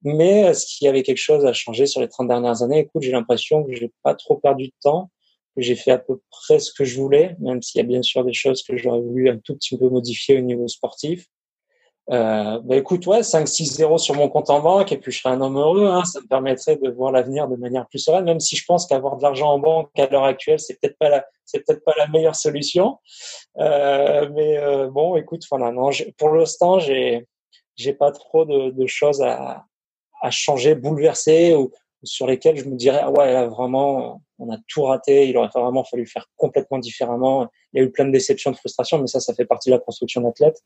[0.05, 3.03] mais est-ce qu'il y avait quelque chose à changer sur les 30 dernières années écoute
[3.03, 5.11] j'ai l'impression que j'ai pas trop perdu de temps
[5.57, 8.03] que j'ai fait à peu près ce que je voulais même s'il y a bien
[8.03, 11.27] sûr des choses que j'aurais voulu un tout petit peu modifier au niveau sportif
[12.11, 15.41] euh, bah écoute, ouais, 5-6-0 sur mon compte en banque et puis je serai un
[15.41, 15.87] homme heureux.
[15.87, 18.87] Hein, ça me permettrait de voir l'avenir de manière plus sereine, même si je pense
[18.87, 21.95] qu'avoir de l'argent en banque à l'heure actuelle, c'est peut-être pas la, c'est peut-être pas
[21.97, 22.99] la meilleure solution.
[23.59, 27.27] Euh, mais euh, bon, écoute, voilà, non, pour l'instant, j'ai,
[27.77, 29.65] j'ai pas trop de, de choses à,
[30.25, 31.71] à changer, bouleverser ou
[32.03, 35.49] sur lesquelles je me dirais ah ouais là vraiment on a tout raté, il aurait
[35.55, 37.49] vraiment fallu faire complètement différemment.
[37.73, 39.75] Il y a eu plein de déceptions, de frustrations, mais ça, ça fait partie de
[39.75, 40.61] la construction d'athlète.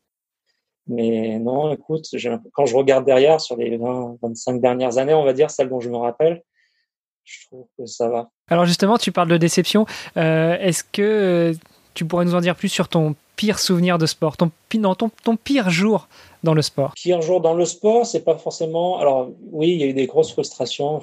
[0.87, 2.07] Mais non, écoute,
[2.53, 5.79] quand je regarde derrière sur les 20, 25 dernières années, on va dire, celles dont
[5.79, 6.41] je me rappelle,
[7.23, 8.29] je trouve que ça va.
[8.47, 9.85] Alors justement, tu parles de déception.
[10.17, 11.53] Euh, est-ce que
[11.93, 14.51] tu pourrais nous en dire plus sur ton pire souvenir de sport, ton,
[15.43, 16.09] pire jour
[16.43, 18.99] dans le sport Pire jour dans le sport, c'est pas forcément.
[18.99, 20.99] Alors oui, il y a eu des grosses frustrations.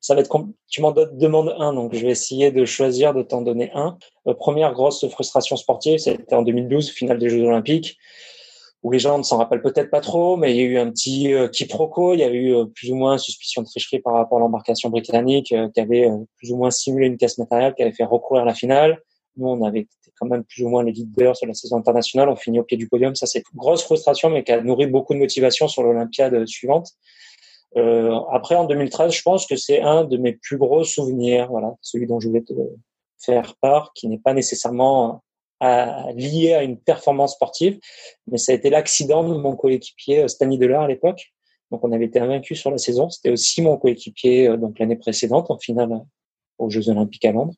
[0.00, 0.30] Ça va être
[0.68, 3.98] tu m'en demandes un, donc je vais essayer de choisir de t'en donner un.
[4.26, 7.98] Euh, première grosse frustration sportive, c'était en 2012, finale des Jeux Olympiques
[8.82, 10.90] où les gens ne s'en rappellent peut-être pas trop, mais il y a eu un
[10.90, 14.14] petit euh, quiproquo, il y a eu euh, plus ou moins suspicion de tricherie par
[14.14, 17.82] rapport à l'embarcation britannique euh, qui avait plus ou moins simulé une caisse matérielle qui
[17.82, 19.00] avait fait recourir la finale.
[19.36, 22.28] Nous, on avait été quand même plus ou moins les leaders sur la saison internationale,
[22.28, 23.14] on finit au pied du podium.
[23.14, 26.90] Ça, c'est une grosse frustration, mais qui a nourri beaucoup de motivation sur l'Olympiade suivante.
[27.76, 31.50] Euh, après, en 2013, je pense que c'est un de mes plus gros souvenirs,
[31.82, 32.54] celui dont je voulais te
[33.18, 35.22] faire part, qui n'est pas nécessairement
[35.60, 37.78] lié à une performance sportive,
[38.26, 41.32] mais ça a été l'accident de mon coéquipier euh, Stanley Delors à l'époque.
[41.70, 43.08] Donc on avait été invaincu sur la saison.
[43.08, 46.02] C'était aussi mon coéquipier euh, donc l'année précédente en finale
[46.58, 47.54] aux Jeux Olympiques à Londres.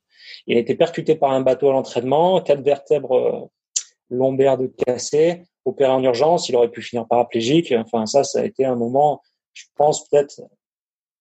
[0.47, 3.51] Il a été percuté par un bateau à l'entraînement, quatre vertèbres
[4.11, 6.49] lombaires de cassé, opéré en urgence.
[6.49, 7.72] Il aurait pu finir paraplégique.
[7.72, 9.22] Enfin ça, ça a été un moment,
[9.53, 10.41] je pense peut-être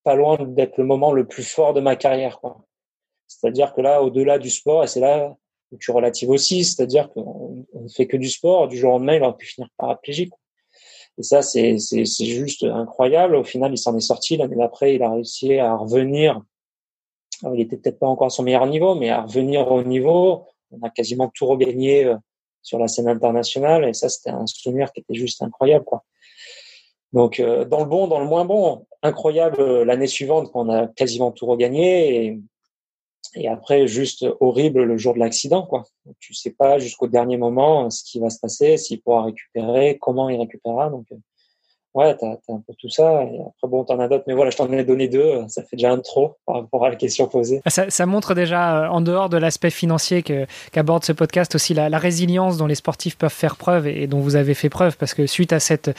[0.04, 2.40] pas loin d'être le moment le plus fort de ma carrière.
[3.28, 5.36] C'est-à-dire que là, au-delà du sport, et c'est là
[5.80, 9.24] tu relatives aussi, c'est-à-dire qu'on ne fait que du sport, du jour au lendemain, il
[9.24, 10.32] aurait pu finir paraplégique.
[11.18, 11.78] Et ça, c'est
[12.22, 13.36] juste incroyable.
[13.36, 14.38] Au final, il s'en est sorti.
[14.38, 16.42] L'année d'après, il a réussi à revenir.
[17.44, 20.46] Il était peut-être pas encore à son meilleur niveau, mais à revenir au niveau.
[20.72, 22.16] On a quasiment tout regagné euh,
[22.62, 23.86] sur la scène internationale.
[23.86, 26.04] Et ça, c'était un souvenir qui était juste incroyable, quoi.
[27.14, 30.70] Donc, euh, dans le bon, dans le moins bon, incroyable euh, l'année suivante quand on
[30.70, 32.26] a quasiment tout regagné.
[32.26, 32.40] Et
[33.36, 35.84] et après, juste horrible le jour de l'accident, quoi.
[36.20, 40.30] Tu sais pas jusqu'au dernier moment ce qui va se passer, s'il pourra récupérer, comment
[40.30, 40.90] il récupérera.
[40.90, 41.06] Donc,
[41.98, 43.24] ouais, tu as, un peu tout ça.
[43.24, 45.42] Et après, bon, t'en as d'autres, mais voilà, je t'en ai donné deux.
[45.48, 47.62] Ça fait déjà un trop par rapport à la question posée.
[47.68, 50.24] Ça, ça montre déjà, euh, en dehors de l'aspect financier
[50.72, 54.20] qu'aborde ce podcast, aussi la, la, résilience dont les sportifs peuvent faire preuve et, dont
[54.20, 55.92] vous avez fait preuve, parce que suite à cette,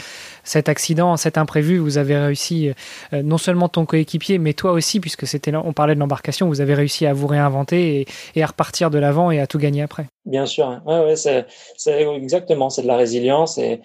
[0.45, 2.73] cet accident, cet imprévu, vous avez réussi,
[3.13, 6.61] euh, non seulement ton coéquipier, mais toi aussi, puisque c'était on parlait de l'embarcation, vous
[6.61, 9.83] avez réussi à vous réinventer et, et à repartir de l'avant et à tout gagner
[9.83, 10.07] après.
[10.25, 11.47] Bien sûr, ouais, ouais, c'est
[11.87, 13.81] exactement, c'est de la résilience et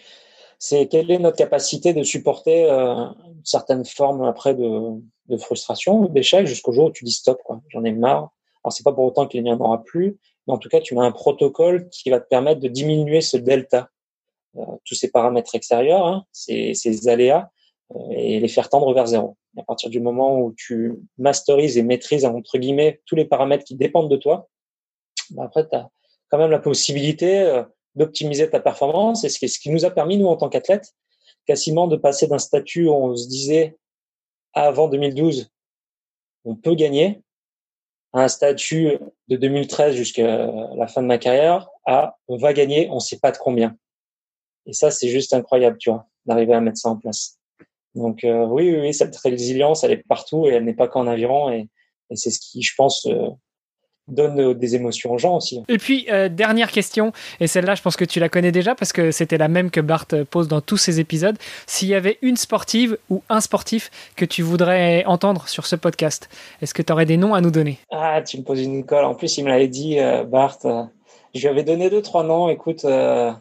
[0.66, 6.47] c'est quelle est notre capacité de supporter euh, une certaine forme après de, frustration d'échec
[6.47, 7.38] jusqu'au jour où tu dis stop.
[7.68, 8.30] J'en ai marre.
[8.64, 10.97] Alors c'est pas pour autant qu'il n'y en aura plus, mais en tout cas tu
[10.97, 13.89] as un protocole qui va te permettre de diminuer ce delta,
[14.55, 17.49] euh, tous ces paramètres extérieurs, hein, ces, ces, aléas,
[17.95, 19.36] euh, et les faire tendre vers zéro.
[19.57, 23.66] Et à partir du moment où tu masterises et maîtrises entre guillemets tous les paramètres
[23.66, 24.47] qui dépendent de toi,
[25.32, 25.89] bah après tu as
[26.30, 27.64] quand même la possibilité euh,
[27.96, 29.24] d'optimiser ta performance.
[29.24, 30.94] Et ce qui nous a permis, nous, en tant qu'athlètes,
[31.46, 33.78] quasiment de passer d'un statut où on se disait,
[34.54, 35.50] avant 2012,
[36.46, 37.22] on peut gagner,
[38.14, 42.88] à un statut de 2013 jusqu'à la fin de ma carrière, à on va gagner,
[42.91, 43.76] on sait pas de combien.
[44.66, 47.39] Et ça, c'est juste incroyable, tu vois, d'arriver à mettre ça en place.
[47.96, 51.08] Donc euh, oui, oui, oui, cette résilience, elle est partout et elle n'est pas qu'en
[51.08, 51.52] aviron.
[51.52, 51.70] Et,
[52.10, 53.30] et c'est ce qui, je pense, euh,
[54.08, 55.64] donne euh, des émotions aux gens aussi.
[55.70, 58.91] Et puis, euh, dernière question, et celle-là, je pense que tu la connais déjà parce
[58.91, 61.38] que c'était la même que Bart pose dans tous ses épisodes.
[61.68, 66.30] S'il y avait une sportive ou un sportif que tu voudrais entendre sur ce podcast,
[66.62, 67.80] est-ce que tu aurais des noms à nous donner?
[67.91, 69.06] Ah, tu me poses une colle.
[69.06, 70.58] En plus, il me l'avait dit, euh, Bart.
[70.66, 70.84] Euh,
[71.34, 72.49] je lui avais donné deux, trois noms.
[72.49, 73.32] Écoute, euh,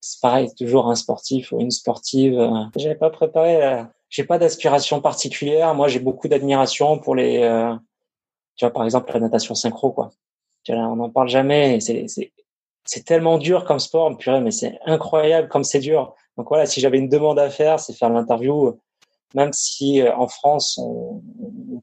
[0.00, 2.38] c'est pareil, toujours un sportif ou une sportive.
[2.38, 3.62] Euh, J'avais pas préparé.
[3.64, 5.74] euh, j'ai pas d'aspiration particulière.
[5.74, 7.40] Moi, j'ai beaucoup d'admiration pour les.
[8.56, 10.10] Tu vois, par exemple, la natation synchro, quoi.
[10.64, 11.78] Tu vois, là, on n'en parle jamais.
[11.80, 16.14] C'est, tellement dur comme sport, purée, mais c'est incroyable comme c'est dur.
[16.36, 18.78] Donc voilà, si j'avais une demande à faire, c'est faire l'interview,
[19.34, 21.22] même si euh, en France, on,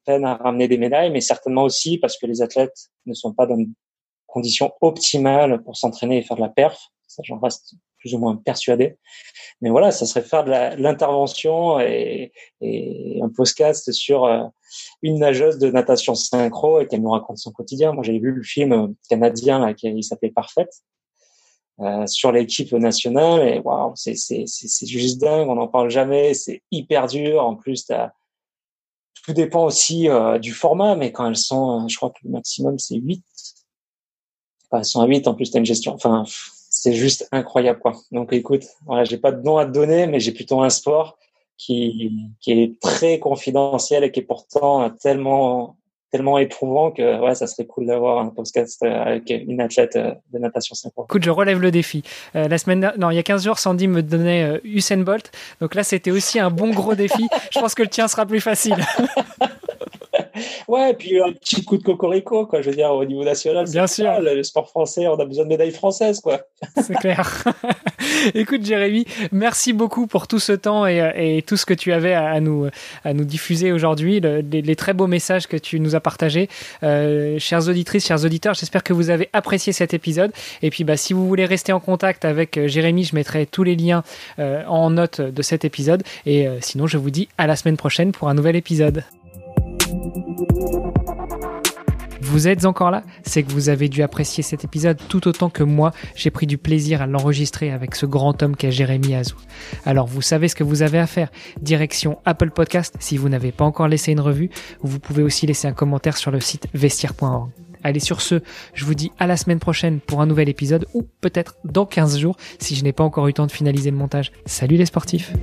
[0.05, 3.45] peine à ramener des médailles, mais certainement aussi parce que les athlètes ne sont pas
[3.45, 3.73] dans une
[4.27, 6.89] condition optimale pour s'entraîner et faire de la perf.
[7.07, 8.97] Ça, j'en reste plus ou moins persuadé.
[9.61, 10.51] Mais voilà, ça serait faire de
[10.81, 14.43] l'intervention et, et un podcast sur euh,
[15.01, 17.93] une nageuse de natation synchro et qu'elle nous raconte son quotidien.
[17.93, 20.73] Moi, j'avais vu le film euh, canadien là, qui s'appelait Parfaite
[21.79, 25.47] euh, sur l'équipe nationale et waouh, c'est c'est c'est juste dingue.
[25.47, 26.33] On n'en parle jamais.
[26.33, 27.43] C'est hyper dur.
[27.43, 28.11] En plus, t'as
[29.23, 32.31] tout dépend aussi euh, du format, mais quand elles sont, euh, je crois que le
[32.31, 33.23] maximum c'est 8.
[34.69, 35.93] Enfin, elles sont à 8, en plus t'as une gestion.
[35.93, 36.25] Enfin,
[36.73, 37.93] c'est juste incroyable quoi.
[38.11, 41.17] Donc écoute, voilà, j'ai pas de nom à te donner, mais j'ai plutôt un sport
[41.57, 42.11] qui,
[42.41, 45.77] qui est très confidentiel et qui est pourtant tellement
[46.13, 50.13] tellement éprouvant que ouais, ça serait cool d'avoir un podcast euh, avec une athlète euh,
[50.31, 51.05] de natation synchro.
[51.05, 52.03] Écoute, je relève le défi.
[52.35, 55.31] Euh, la semaine, non, il y a 15 jours, Sandy me donnait euh, Usain Bolt.
[55.59, 57.27] Donc là, c'était aussi un bon gros défi.
[57.51, 58.77] Je pense que le tien sera plus facile.
[60.67, 62.61] Ouais, et puis un petit coup de cocorico, quoi.
[62.61, 64.19] Je veux dire, au niveau national, Bien sûr.
[64.21, 66.41] Le sport français, on a besoin de médailles françaises, quoi.
[66.81, 67.43] C'est clair.
[68.33, 71.91] Écoute, Jérémy, merci beaucoup pour tout ce temps et, euh, et tout ce que tu
[71.93, 72.67] avais à, à nous,
[73.03, 76.49] à nous diffuser aujourd'hui, le- les, les très beaux messages que tu nous as partagés.
[76.83, 80.31] Euh, chères auditrices, chers auditeurs, j'espère que vous avez apprécié cet épisode.
[80.61, 83.63] Et puis, bah, si vous voulez rester en contact avec euh, Jérémy, je mettrai tous
[83.63, 84.03] les liens
[84.39, 86.03] euh, en note de cet épisode.
[86.25, 89.03] Et euh, sinon, je vous dis à la semaine prochaine pour un nouvel épisode.
[92.21, 93.03] Vous êtes encore là?
[93.23, 96.57] C'est que vous avez dû apprécier cet épisode tout autant que moi, j'ai pris du
[96.57, 99.35] plaisir à l'enregistrer avec ce grand homme qu'est Jérémy Azou.
[99.85, 101.29] Alors vous savez ce que vous avez à faire.
[101.61, 104.49] Direction Apple Podcast, si vous n'avez pas encore laissé une revue,
[104.81, 107.51] vous pouvez aussi laisser un commentaire sur le site vestiaire.org.
[107.83, 108.41] Allez sur ce,
[108.73, 112.17] je vous dis à la semaine prochaine pour un nouvel épisode ou peut-être dans 15
[112.17, 114.31] jours si je n'ai pas encore eu le temps de finaliser le montage.
[114.45, 115.33] Salut les sportifs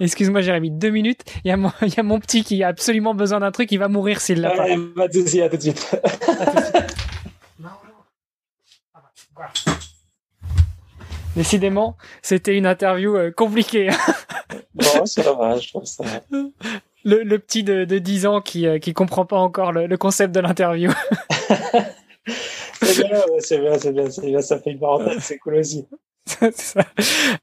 [0.00, 1.22] Excuse-moi Jérémy, deux minutes.
[1.44, 3.72] Il y, a mon, il y a mon petit qui a absolument besoin d'un truc,
[3.72, 4.64] il va mourir s'il l'a pas.
[4.64, 5.96] Ouais, pas de souci, à tout de suite.
[11.36, 13.90] Décidément, c'était une interview euh, compliquée.
[14.74, 16.04] bon, ça va, je trouve ça.
[17.04, 19.96] Le, le petit de, de 10 ans qui, euh, qui comprend pas encore le, le
[19.96, 20.92] concept de l'interview.
[22.80, 25.86] C'est bien, c'est bien, c'est bien, c'est bien, ça fait une parenthèse, c'est cool aussi.
[26.26, 26.80] C'est ça.